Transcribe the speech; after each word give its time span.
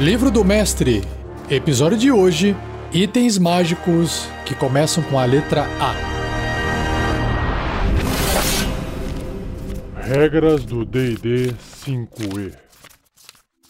Livro 0.00 0.30
do 0.30 0.44
Mestre, 0.44 1.02
episódio 1.50 1.98
de 1.98 2.12
hoje: 2.12 2.54
Itens 2.94 3.36
mágicos 3.36 4.28
que 4.46 4.54
começam 4.54 5.02
com 5.02 5.18
a 5.18 5.24
letra 5.24 5.66
A. 5.80 5.92
Regras 10.00 10.64
do 10.64 10.84
DD 10.84 11.52
5E. 11.84 12.54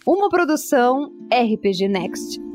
Uma 0.07 0.29
produção 0.29 1.11
RPG 1.33 1.89
Next. 1.89 2.48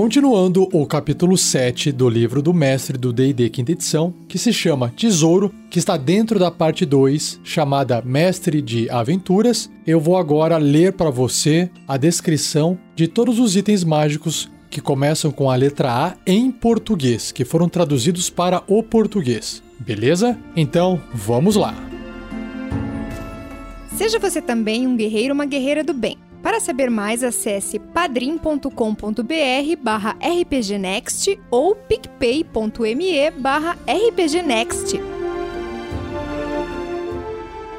Continuando 0.00 0.66
o 0.72 0.86
capítulo 0.86 1.36
7 1.36 1.92
do 1.92 2.08
livro 2.08 2.40
do 2.40 2.54
mestre 2.54 2.96
do 2.96 3.12
D&D 3.12 3.50
quinta 3.50 3.72
edição, 3.72 4.14
que 4.26 4.38
se 4.38 4.50
chama 4.50 4.88
Tesouro, 4.96 5.52
que 5.68 5.78
está 5.78 5.98
dentro 5.98 6.38
da 6.38 6.50
parte 6.50 6.86
2, 6.86 7.38
chamada 7.44 8.00
Mestre 8.00 8.62
de 8.62 8.88
Aventuras, 8.88 9.70
eu 9.86 10.00
vou 10.00 10.16
agora 10.16 10.56
ler 10.56 10.94
para 10.94 11.10
você 11.10 11.68
a 11.86 11.98
descrição 11.98 12.78
de 12.96 13.06
todos 13.06 13.38
os 13.38 13.56
itens 13.56 13.84
mágicos 13.84 14.50
que 14.70 14.80
começam 14.80 15.30
com 15.30 15.50
a 15.50 15.54
letra 15.54 15.92
A 15.92 16.16
em 16.26 16.50
português, 16.50 17.30
que 17.30 17.44
foram 17.44 17.68
traduzidos 17.68 18.30
para 18.30 18.62
o 18.66 18.82
português. 18.82 19.62
Beleza? 19.78 20.34
Então, 20.56 20.98
vamos 21.12 21.56
lá. 21.56 21.74
Seja 23.98 24.18
você 24.18 24.40
também 24.40 24.86
um 24.86 24.96
guerreiro 24.96 25.34
ou 25.34 25.34
uma 25.34 25.44
guerreira 25.44 25.84
do 25.84 25.92
bem. 25.92 26.16
Para 26.42 26.60
saber 26.60 26.90
mais, 26.90 27.22
acesse 27.22 27.78
padrim.com.br 27.78 28.70
barra 29.82 30.16
rpgnext 30.20 31.38
ou 31.50 31.74
picpay.me 31.74 33.30
barra 33.32 33.76
rpgnext. 33.86 35.00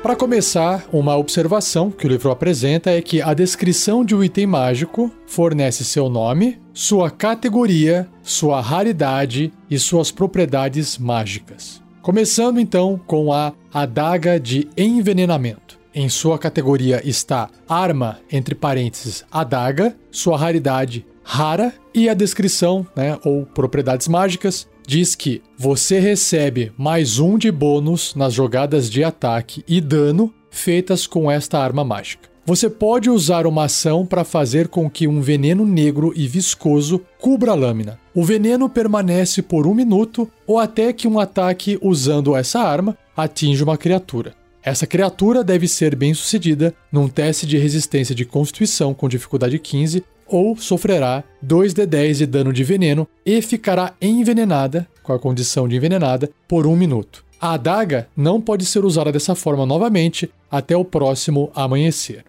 Para 0.02 0.16
começar, 0.16 0.88
uma 0.92 1.16
observação 1.16 1.92
que 1.92 2.08
o 2.08 2.10
livro 2.10 2.32
apresenta 2.32 2.90
é 2.90 3.02
que 3.04 3.22
a 3.22 3.36
descrição 3.36 4.04
de 4.04 4.16
um 4.16 4.24
item 4.24 4.48
mágico 4.48 5.12
fornece 5.28 5.86
seu 5.86 6.10
nome, 6.10 6.60
sua 6.74 7.12
categoria, 7.12 8.10
sua 8.24 8.62
raridade 8.62 9.54
e 9.70 9.78
suas 9.78 10.10
propriedades 10.10 10.98
mágicas. 10.98 11.84
Começando 12.02 12.60
então 12.60 13.00
com 13.06 13.32
a 13.32 13.54
adaga 13.72 14.40
de 14.40 14.68
envenenamento. 14.76 15.81
Em 15.94 16.08
sua 16.08 16.40
categoria 16.40 17.02
está 17.04 17.50
arma, 17.68 18.20
entre 18.32 18.56
parênteses, 18.56 19.26
adaga, 19.30 19.94
sua 20.10 20.38
raridade 20.38 21.06
rara 21.22 21.74
e 21.94 22.08
a 22.08 22.14
descrição, 22.14 22.88
né, 22.96 23.20
ou 23.26 23.46
propriedades 23.46 24.08
mágicas, 24.08 24.68
diz 24.88 25.16
que 25.16 25.42
você 25.58 26.00
recebe 26.00 26.72
mais 26.78 27.20
um 27.20 27.38
de 27.38 27.52
bônus 27.52 28.16
nas 28.16 28.34
jogadas 28.34 28.90
de 28.90 29.04
ataque 29.04 29.64
e 29.68 29.82
dano 29.82 30.34
feitas 30.50 31.06
com 31.06 31.30
esta 31.30 31.60
arma 31.60 31.84
mágica. 31.84 32.30
Você 32.46 32.70
pode 32.70 33.10
usar 33.10 33.46
uma 33.46 33.66
ação 33.66 34.06
para 34.06 34.24
fazer 34.24 34.70
com 34.70 34.90
que 34.90 35.08
um 35.08 35.22
veneno 35.22 35.66
negro 35.66 36.12
e 36.16 36.28
viscoso 36.28 37.02
cubra 37.20 37.52
a 37.52 37.56
lâmina. 37.56 38.00
O 38.16 38.24
veneno 38.24 38.68
permanece 38.68 39.42
por 39.42 39.68
um 39.68 39.74
minuto 39.74 40.30
ou 40.48 40.58
até 40.58 40.92
que 40.92 41.08
um 41.08 41.20
ataque 41.20 41.78
usando 41.82 42.36
essa 42.36 42.60
arma 42.60 42.98
atinja 43.16 43.64
uma 43.64 43.78
criatura. 43.78 44.41
Essa 44.64 44.86
criatura 44.86 45.44
deve 45.44 45.68
ser 45.68 45.96
bem 45.96 46.14
sucedida 46.14 46.74
num 46.92 47.08
teste 47.08 47.48
de 47.48 47.58
resistência 47.58 48.14
de 48.14 48.26
constituição 48.26 48.94
com 48.94 49.10
dificuldade 49.10 49.58
15 49.58 50.04
ou 50.28 50.56
sofrerá 50.56 51.24
2d10 51.46 52.14
de 52.14 52.26
dano 52.26 52.54
de 52.54 52.64
veneno 52.64 53.08
e 53.26 53.42
ficará 53.42 53.94
envenenada, 54.00 54.88
com 55.02 55.14
a 55.14 55.20
condição 55.20 55.68
de 55.68 55.76
envenenada, 55.76 56.30
por 56.48 56.68
um 56.68 56.76
minuto. 56.76 57.26
A 57.40 57.54
adaga 57.54 58.08
não 58.16 58.40
pode 58.40 58.66
ser 58.66 58.86
usada 58.86 59.12
dessa 59.12 59.34
forma 59.34 59.66
novamente 59.66 60.32
até 60.50 60.78
o 60.78 60.86
próximo 60.86 61.52
amanhecer. 61.56 62.24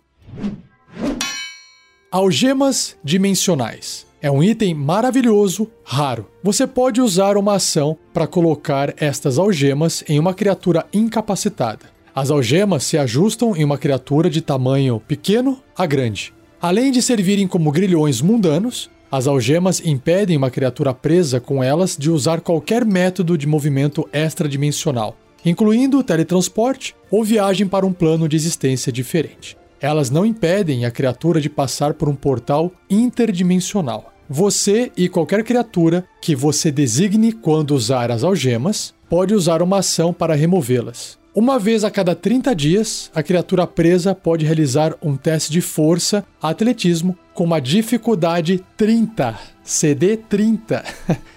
Algemas 2.11 2.97
dimensionais. 3.05 4.07
É 4.23 4.31
um 4.31 4.43
item 4.43 4.75
maravilhoso, 4.75 5.71
raro. 5.85 6.27
Você 6.43 6.67
pode 6.67 7.01
usar 7.01 7.37
uma 7.37 7.57
ação 7.57 7.99
para 8.13 8.27
colocar 8.27 8.95
estas 8.97 9.37
algemas 9.37 10.03
em 10.09 10.19
uma 10.19 10.33
criatura 10.33 10.87
incapacitada. 10.93 11.92
As 12.15 12.31
algemas 12.31 12.85
se 12.85 12.99
ajustam 12.99 13.57
em 13.57 13.65
uma 13.65 13.79
criatura 13.79 14.29
de 14.29 14.43
tamanho 14.43 15.01
pequeno 15.01 15.63
a 15.77 15.87
grande. 15.87 16.35
Além 16.61 16.93
de 16.93 17.01
servirem 17.01 17.49
como 17.49 17.73
grilhões 17.73 18.21
mundanos, 18.21 18.91
as 19.11 19.27
algemas 19.27 19.81
impedem 19.85 20.37
uma 20.37 20.51
criatura 20.51 20.93
presa 20.93 21.41
com 21.41 21.65
elas 21.65 21.97
de 21.99 22.11
usar 22.11 22.43
qualquer 22.43 22.85
método 22.85 23.39
de 23.39 23.47
movimento 23.47 24.07
extradimensional, 24.13 25.17
incluindo 25.45 26.03
teletransporte 26.03 26.95
ou 27.11 27.25
viagem 27.25 27.67
para 27.67 27.87
um 27.87 27.95
plano 27.95 28.29
de 28.29 28.37
existência 28.37 28.93
diferente. 28.93 29.57
Elas 29.81 30.11
não 30.11 30.25
impedem 30.25 30.85
a 30.85 30.91
criatura 30.91 31.41
de 31.41 31.49
passar 31.49 31.95
por 31.95 32.11
um 32.11 32.15
portal 32.15 32.71
interdimensional. 32.91 34.13
Você 34.29 34.93
e 34.97 35.09
qualquer 35.09 35.43
criatura 35.45 36.05
que 36.21 36.37
você 36.37 36.71
designe 36.71 37.33
quando 37.33 37.73
usar 37.73 38.11
as 38.11 38.23
algemas 38.23 38.95
pode 39.09 39.35
usar 39.35 39.63
uma 39.63 39.79
ação 39.79 40.13
para 40.13 40.35
removê-las. 40.35 41.22
Uma 41.35 41.59
vez 41.59 41.83
a 41.83 41.91
cada 41.91 42.15
30 42.15 42.55
dias, 42.55 43.11
a 43.15 43.23
criatura 43.23 43.67
presa 43.67 44.15
pode 44.15 44.45
realizar 44.45 44.95
um 45.03 45.17
teste 45.17 45.51
de 45.51 45.63
força 45.63 46.23
atletismo 46.43 47.17
com 47.33 47.45
uma 47.45 47.59
dificuldade 47.59 48.63
30, 48.77 49.39
CD 49.65 50.19
30. 50.19 50.85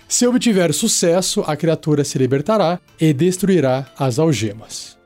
Se 0.05 0.27
obtiver 0.27 0.73
sucesso, 0.73 1.45
a 1.47 1.55
criatura 1.55 2.03
se 2.03 2.17
libertará 2.17 2.77
e 2.99 3.13
destruirá 3.13 3.87
as 3.97 4.19
algemas. 4.19 4.97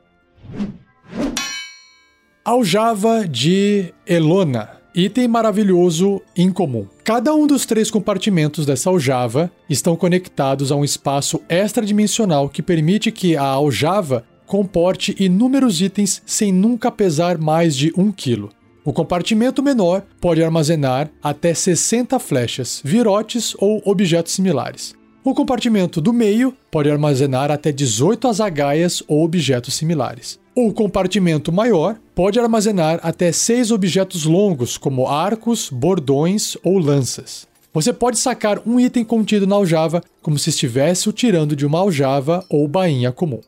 Aljava 2.44 3.28
de 3.28 3.94
Elona. 4.04 4.80
Item 4.92 5.28
maravilhoso 5.28 6.20
incomum. 6.36 6.84
Cada 7.04 7.32
um 7.32 7.46
dos 7.46 7.64
três 7.64 7.92
compartimentos 7.92 8.66
dessa 8.66 8.90
aljava 8.90 9.48
estão 9.68 9.94
conectados 9.94 10.72
a 10.72 10.74
um 10.74 10.84
espaço 10.84 11.40
extradimensional 11.48 12.48
que 12.48 12.60
permite 12.60 13.12
que 13.12 13.36
a 13.36 13.44
aljava 13.44 14.24
comporte 14.50 15.14
inúmeros 15.16 15.80
itens 15.80 16.20
sem 16.26 16.52
nunca 16.52 16.90
pesar 16.90 17.38
mais 17.38 17.76
de 17.76 17.92
1 17.96 18.10
kg. 18.10 18.48
O 18.84 18.92
compartimento 18.92 19.62
menor 19.62 20.02
pode 20.20 20.42
armazenar 20.42 21.08
até 21.22 21.54
60 21.54 22.18
flechas, 22.18 22.82
virotes 22.84 23.54
ou 23.60 23.80
objetos 23.84 24.32
similares. 24.32 24.92
O 25.22 25.34
compartimento 25.34 26.00
do 26.00 26.12
meio 26.12 26.52
pode 26.68 26.90
armazenar 26.90 27.52
até 27.52 27.70
18 27.70 28.26
azagaias 28.26 29.04
ou 29.06 29.22
objetos 29.22 29.74
similares. 29.74 30.40
O 30.52 30.72
compartimento 30.72 31.52
maior 31.52 31.96
pode 32.12 32.40
armazenar 32.40 32.98
até 33.04 33.30
6 33.30 33.70
objetos 33.70 34.24
longos, 34.24 34.76
como 34.76 35.06
arcos, 35.06 35.70
bordões 35.70 36.56
ou 36.64 36.76
lanças. 36.76 37.46
Você 37.72 37.92
pode 37.92 38.18
sacar 38.18 38.60
um 38.66 38.80
item 38.80 39.04
contido 39.04 39.46
na 39.46 39.54
aljava 39.54 40.02
como 40.20 40.36
se 40.36 40.50
estivesse 40.50 41.08
o 41.08 41.12
tirando 41.12 41.54
de 41.54 41.64
uma 41.64 41.78
aljava 41.78 42.44
ou 42.50 42.66
bainha 42.66 43.12
comum. 43.12 43.40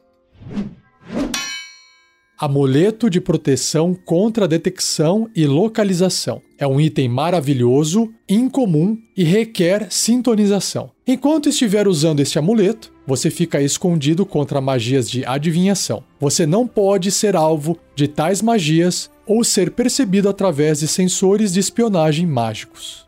Amuleto 2.42 3.08
de 3.08 3.20
proteção 3.20 3.94
contra 3.94 4.48
detecção 4.48 5.30
e 5.32 5.46
localização. 5.46 6.42
É 6.58 6.66
um 6.66 6.80
item 6.80 7.08
maravilhoso, 7.08 8.12
incomum 8.28 8.98
e 9.16 9.22
requer 9.22 9.86
sintonização. 9.90 10.90
Enquanto 11.06 11.48
estiver 11.48 11.86
usando 11.86 12.18
este 12.18 12.40
amuleto, 12.40 12.92
você 13.06 13.30
fica 13.30 13.62
escondido 13.62 14.26
contra 14.26 14.60
magias 14.60 15.08
de 15.08 15.24
adivinhação. 15.24 16.02
Você 16.18 16.44
não 16.44 16.66
pode 16.66 17.12
ser 17.12 17.36
alvo 17.36 17.78
de 17.94 18.08
tais 18.08 18.42
magias 18.42 19.08
ou 19.24 19.44
ser 19.44 19.70
percebido 19.70 20.28
através 20.28 20.80
de 20.80 20.88
sensores 20.88 21.52
de 21.52 21.60
espionagem 21.60 22.26
mágicos. 22.26 23.06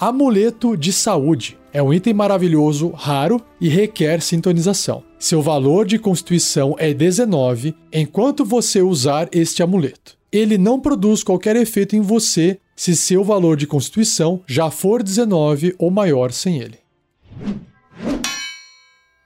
Amuleto 0.00 0.76
de 0.76 0.92
saúde. 0.92 1.58
É 1.72 1.82
um 1.82 1.92
item 1.92 2.14
maravilhoso, 2.14 2.90
raro 2.90 3.42
e 3.60 3.68
requer 3.68 4.22
sintonização. 4.22 5.02
Seu 5.18 5.42
valor 5.42 5.84
de 5.84 5.98
constituição 5.98 6.76
é 6.78 6.94
19 6.94 7.74
enquanto 7.92 8.44
você 8.44 8.80
usar 8.80 9.28
este 9.32 9.60
amuleto. 9.60 10.16
Ele 10.30 10.56
não 10.56 10.78
produz 10.78 11.24
qualquer 11.24 11.56
efeito 11.56 11.96
em 11.96 12.00
você 12.00 12.60
se 12.76 12.94
seu 12.94 13.24
valor 13.24 13.56
de 13.56 13.66
constituição 13.66 14.40
já 14.46 14.70
for 14.70 15.02
19 15.02 15.74
ou 15.76 15.90
maior 15.90 16.30
sem 16.30 16.60
ele. 16.60 16.78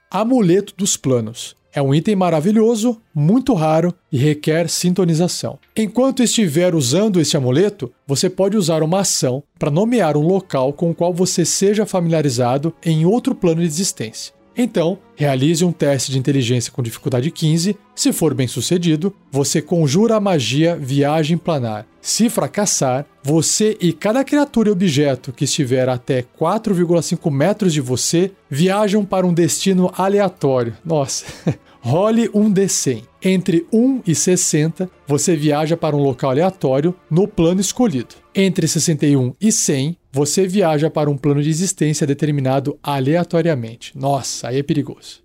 Amuleto 0.09 0.73
dos 0.75 0.97
Planos. 0.97 1.55
É 1.75 1.81
um 1.81 1.93
item 1.93 2.15
maravilhoso, 2.15 3.01
muito 3.15 3.55
raro 3.55 3.95
e 4.11 4.17
requer 4.17 4.69
sintonização. 4.69 5.57
Enquanto 5.75 6.21
estiver 6.21 6.75
usando 6.75 7.19
este 7.19 7.35
amuleto, 7.35 7.91
você 8.05 8.29
pode 8.29 8.55
usar 8.55 8.83
uma 8.83 8.99
ação 8.99 9.41
para 9.57 9.71
nomear 9.71 10.15
um 10.15 10.21
local 10.21 10.71
com 10.71 10.91
o 10.91 10.93
qual 10.93 11.11
você 11.11 11.43
seja 11.43 11.83
familiarizado 11.83 12.71
em 12.85 13.07
outro 13.07 13.33
plano 13.33 13.61
de 13.61 13.67
existência. 13.67 14.35
Então, 14.55 14.99
realize 15.15 15.65
um 15.65 15.71
teste 15.71 16.11
de 16.11 16.19
inteligência 16.19 16.71
com 16.71 16.83
dificuldade 16.83 17.31
15. 17.31 17.75
Se 17.95 18.13
for 18.13 18.33
bem 18.33 18.47
sucedido, 18.47 19.13
você 19.31 19.61
conjura 19.61 20.15
a 20.15 20.19
magia 20.19 20.75
Viagem 20.75 21.37
Planar. 21.37 21.85
Se 22.01 22.29
fracassar, 22.29 23.05
você 23.23 23.77
e 23.79 23.93
cada 23.93 24.23
criatura 24.23 24.69
e 24.69 24.71
objeto 24.71 25.31
que 25.31 25.45
estiver 25.45 25.89
até 25.89 26.23
4,5 26.39 27.31
metros 27.31 27.73
de 27.73 27.81
você 27.81 28.31
viajam 28.49 29.03
para 29.05 29.25
um 29.25 29.33
destino 29.33 29.91
aleatório. 29.97 30.75
Nossa! 30.85 31.25
Role 31.85 32.29
um 32.33 32.49
D100. 32.49 33.03
Entre 33.21 33.67
1 33.71 34.03
e 34.07 34.15
60, 34.15 34.89
você 35.05 35.35
viaja 35.35 35.75
para 35.75 35.97
um 35.97 36.01
local 36.01 36.29
aleatório 36.31 36.95
no 37.11 37.27
plano 37.27 37.59
escolhido. 37.59 38.15
Entre 38.33 38.65
61 38.65 39.33
e 39.39 39.51
100, 39.51 39.97
você 40.09 40.47
viaja 40.47 40.89
para 40.89 41.09
um 41.09 41.17
plano 41.17 41.43
de 41.43 41.49
existência 41.49 42.07
determinado 42.07 42.79
aleatoriamente. 42.81 43.97
Nossa, 43.97 44.47
aí 44.47 44.59
é 44.59 44.63
perigoso. 44.63 45.21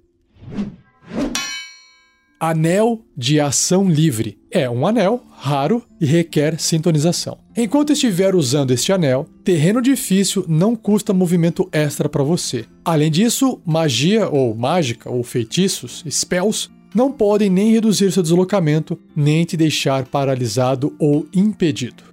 Anel 2.41 3.01
de 3.17 3.41
Ação 3.41 3.89
Livre. 3.89 4.39
É 4.51 4.71
um 4.71 4.87
anel 4.87 5.23
raro 5.33 5.83
e 6.01 6.07
requer 6.07 6.61
sintonização. 6.61 7.39
Enquanto 7.57 7.93
estiver 7.93 8.35
usando 8.35 8.71
este 8.71 8.93
anel, 8.93 9.27
terreno 9.43 9.83
difícil 9.83 10.45
não 10.47 10.77
custa 10.77 11.13
movimento 11.13 11.69
extra 11.73 12.09
para 12.09 12.23
você. 12.23 12.65
Além 12.85 13.11
disso, 13.11 13.61
magia 13.67 14.29
ou 14.29 14.55
mágica 14.55 15.11
ou 15.11 15.23
feitiços, 15.25 16.05
spells, 16.09 16.71
não 16.95 17.11
podem 17.11 17.51
nem 17.51 17.73
reduzir 17.73 18.13
seu 18.13 18.23
deslocamento, 18.23 18.99
nem 19.15 19.45
te 19.45 19.57
deixar 19.57 20.05
paralisado 20.07 20.95
ou 20.99 21.27
impedido. 21.35 22.05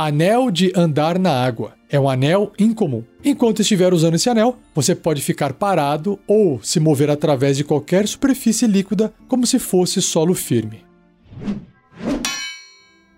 Anel 0.00 0.52
de 0.52 0.72
andar 0.76 1.18
na 1.18 1.32
água. 1.32 1.72
É 1.90 1.98
um 1.98 2.08
anel 2.08 2.52
incomum. 2.56 3.02
Enquanto 3.24 3.62
estiver 3.62 3.92
usando 3.92 4.14
esse 4.14 4.30
anel, 4.30 4.54
você 4.72 4.94
pode 4.94 5.20
ficar 5.20 5.54
parado 5.54 6.16
ou 6.24 6.60
se 6.62 6.78
mover 6.78 7.10
através 7.10 7.56
de 7.56 7.64
qualquer 7.64 8.06
superfície 8.06 8.68
líquida 8.68 9.12
como 9.26 9.44
se 9.44 9.58
fosse 9.58 10.00
solo 10.00 10.34
firme. 10.34 10.84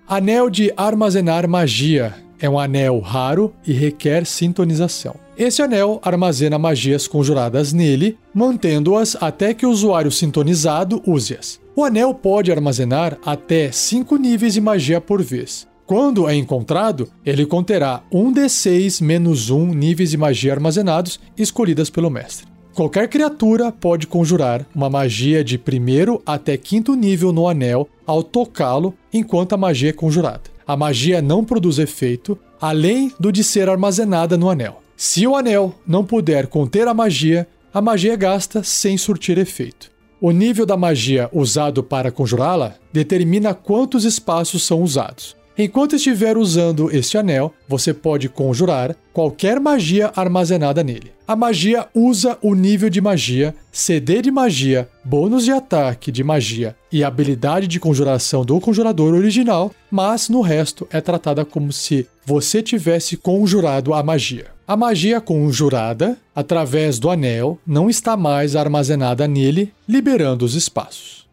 Anel 0.08 0.48
de 0.48 0.72
armazenar 0.74 1.46
magia. 1.46 2.14
É 2.38 2.48
um 2.48 2.58
anel 2.58 2.98
raro 3.00 3.52
e 3.66 3.74
requer 3.74 4.24
sintonização. 4.24 5.16
Esse 5.36 5.60
anel 5.60 6.00
armazena 6.02 6.58
magias 6.58 7.06
conjuradas 7.06 7.74
nele, 7.74 8.16
mantendo-as 8.32 9.18
até 9.20 9.52
que 9.52 9.66
o 9.66 9.70
usuário 9.70 10.10
sintonizado 10.10 11.02
use-as. 11.06 11.60
O 11.76 11.84
anel 11.84 12.14
pode 12.14 12.50
armazenar 12.50 13.18
até 13.22 13.70
5 13.70 14.16
níveis 14.16 14.54
de 14.54 14.62
magia 14.62 14.98
por 14.98 15.22
vez. 15.22 15.68
Quando 15.90 16.28
é 16.28 16.36
encontrado, 16.36 17.08
ele 17.26 17.44
conterá 17.44 18.04
1d6 18.12 19.02
menos 19.02 19.50
1 19.50 19.74
níveis 19.74 20.10
de 20.12 20.16
magia 20.16 20.52
armazenados 20.52 21.18
escolhidas 21.36 21.90
pelo 21.90 22.08
mestre. 22.08 22.46
Qualquer 22.72 23.08
criatura 23.08 23.72
pode 23.72 24.06
conjurar 24.06 24.64
uma 24.72 24.88
magia 24.88 25.42
de 25.42 25.58
primeiro 25.58 26.22
até 26.24 26.56
quinto 26.56 26.94
nível 26.94 27.32
no 27.32 27.48
anel 27.48 27.88
ao 28.06 28.22
tocá-lo 28.22 28.94
enquanto 29.12 29.54
a 29.54 29.56
magia 29.56 29.90
é 29.90 29.92
conjurada. 29.92 30.42
A 30.64 30.76
magia 30.76 31.20
não 31.20 31.44
produz 31.44 31.76
efeito 31.80 32.38
além 32.60 33.12
do 33.18 33.32
de 33.32 33.42
ser 33.42 33.68
armazenada 33.68 34.38
no 34.38 34.48
anel. 34.48 34.80
Se 34.96 35.26
o 35.26 35.34
anel 35.34 35.74
não 35.84 36.04
puder 36.04 36.46
conter 36.46 36.86
a 36.86 36.94
magia, 36.94 37.48
a 37.74 37.82
magia 37.82 38.12
é 38.12 38.16
gasta 38.16 38.62
sem 38.62 38.96
surtir 38.96 39.38
efeito. 39.38 39.90
O 40.20 40.30
nível 40.30 40.64
da 40.64 40.76
magia 40.76 41.28
usado 41.32 41.82
para 41.82 42.12
conjurá-la 42.12 42.76
determina 42.92 43.54
quantos 43.54 44.04
espaços 44.04 44.62
são 44.62 44.82
usados. 44.82 45.39
Enquanto 45.62 45.94
estiver 45.94 46.38
usando 46.38 46.90
este 46.90 47.18
anel, 47.18 47.52
você 47.68 47.92
pode 47.92 48.30
conjurar 48.30 48.96
qualquer 49.12 49.60
magia 49.60 50.10
armazenada 50.16 50.82
nele. 50.82 51.12
A 51.28 51.36
magia 51.36 51.86
usa 51.94 52.38
o 52.40 52.54
nível 52.54 52.88
de 52.88 52.98
magia, 52.98 53.54
CD 53.70 54.22
de 54.22 54.30
magia, 54.30 54.88
bônus 55.04 55.44
de 55.44 55.52
ataque 55.52 56.10
de 56.10 56.24
magia 56.24 56.74
e 56.90 57.04
habilidade 57.04 57.68
de 57.68 57.78
conjuração 57.78 58.42
do 58.42 58.58
conjurador 58.58 59.12
original, 59.12 59.70
mas 59.90 60.30
no 60.30 60.40
resto 60.40 60.88
é 60.90 60.98
tratada 60.98 61.44
como 61.44 61.74
se 61.74 62.08
você 62.24 62.62
tivesse 62.62 63.18
conjurado 63.18 63.92
a 63.92 64.02
magia. 64.02 64.46
A 64.66 64.78
magia 64.78 65.20
conjurada, 65.20 66.16
através 66.34 66.98
do 66.98 67.10
anel, 67.10 67.58
não 67.66 67.90
está 67.90 68.16
mais 68.16 68.56
armazenada 68.56 69.28
nele, 69.28 69.74
liberando 69.86 70.42
os 70.42 70.54
espaços. 70.54 71.28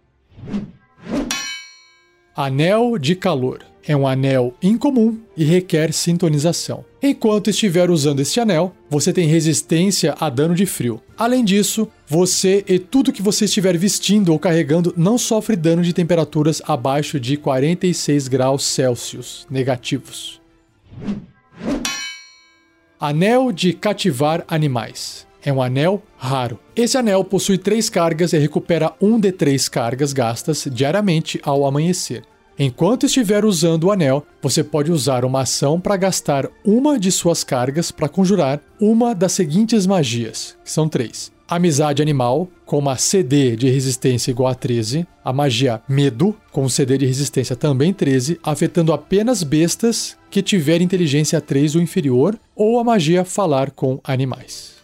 Anel 2.35 2.97
de 2.97 3.15
calor 3.15 3.61
é 3.87 3.95
um 3.95 4.05
anel 4.05 4.53
incomum 4.61 5.17
e 5.35 5.45
requer 5.45 5.93
sintonização. 5.93 6.83
Enquanto 7.01 7.49
estiver 7.49 7.89
usando 7.89 8.19
este 8.19 8.39
anel, 8.39 8.73
você 8.89 9.13
tem 9.13 9.27
resistência 9.27 10.13
a 10.19 10.29
dano 10.29 10.53
de 10.53 10.65
frio. 10.65 11.01
Além 11.17 11.43
disso, 11.43 11.87
você 12.05 12.65
e 12.67 12.77
tudo 12.77 13.13
que 13.13 13.21
você 13.21 13.45
estiver 13.45 13.77
vestindo 13.77 14.33
ou 14.33 14.37
carregando 14.37 14.93
não 14.97 15.17
sofre 15.17 15.55
dano 15.55 15.81
de 15.81 15.93
temperaturas 15.93 16.61
abaixo 16.67 17.17
de 17.19 17.37
46 17.37 18.27
graus 18.27 18.65
Celsius 18.65 19.47
negativos. 19.49 20.41
Anel 22.99 23.51
de 23.51 23.71
cativar 23.73 24.43
animais. 24.47 25.25
É 25.41 25.53
um 25.53 25.61
anel 25.61 26.01
raro. 26.17 26.59
Esse 26.75 26.97
anel 26.97 27.23
possui 27.23 27.57
três 27.57 27.89
cargas 27.89 28.33
e 28.33 28.37
recupera 28.37 28.93
um 28.99 29.17
de 29.17 29.31
três 29.31 29.69
cargas 29.69 30.11
gastas 30.11 30.67
diariamente 30.69 31.39
ao 31.43 31.65
amanhecer. 31.65 32.23
Enquanto 32.59 33.05
estiver 33.05 33.45
usando 33.45 33.83
o 33.83 33.91
anel, 33.91 34.25
você 34.41 34.63
pode 34.63 34.91
usar 34.91 35.23
uma 35.23 35.41
ação 35.41 35.79
para 35.79 35.95
gastar 35.95 36.49
uma 36.65 36.97
de 36.99 37.11
suas 37.11 37.43
cargas 37.43 37.91
para 37.91 38.09
conjurar 38.09 38.59
uma 38.81 39.13
das 39.13 39.33
seguintes 39.33 39.85
magias, 39.85 40.57
que 40.63 40.71
são 40.71 40.89
três. 40.89 41.31
Amizade 41.47 42.01
Animal, 42.01 42.49
com 42.65 42.79
uma 42.79 42.97
CD 42.97 43.55
de 43.55 43.69
resistência 43.69 44.31
igual 44.31 44.51
a 44.51 44.55
13. 44.55 45.07
A 45.23 45.31
magia 45.31 45.81
Medo, 45.87 46.35
com 46.51 46.65
um 46.65 46.69
CD 46.69 46.97
de 46.97 47.05
resistência 47.05 47.55
também 47.55 47.93
13, 47.93 48.39
afetando 48.43 48.91
apenas 48.91 49.43
bestas 49.43 50.17
que 50.29 50.41
tiverem 50.41 50.83
inteligência 50.83 51.39
3 51.39 51.75
ou 51.75 51.81
inferior. 51.81 52.37
Ou 52.55 52.79
a 52.79 52.83
magia 52.83 53.23
Falar 53.23 53.71
com 53.71 53.99
Animais. 54.03 54.77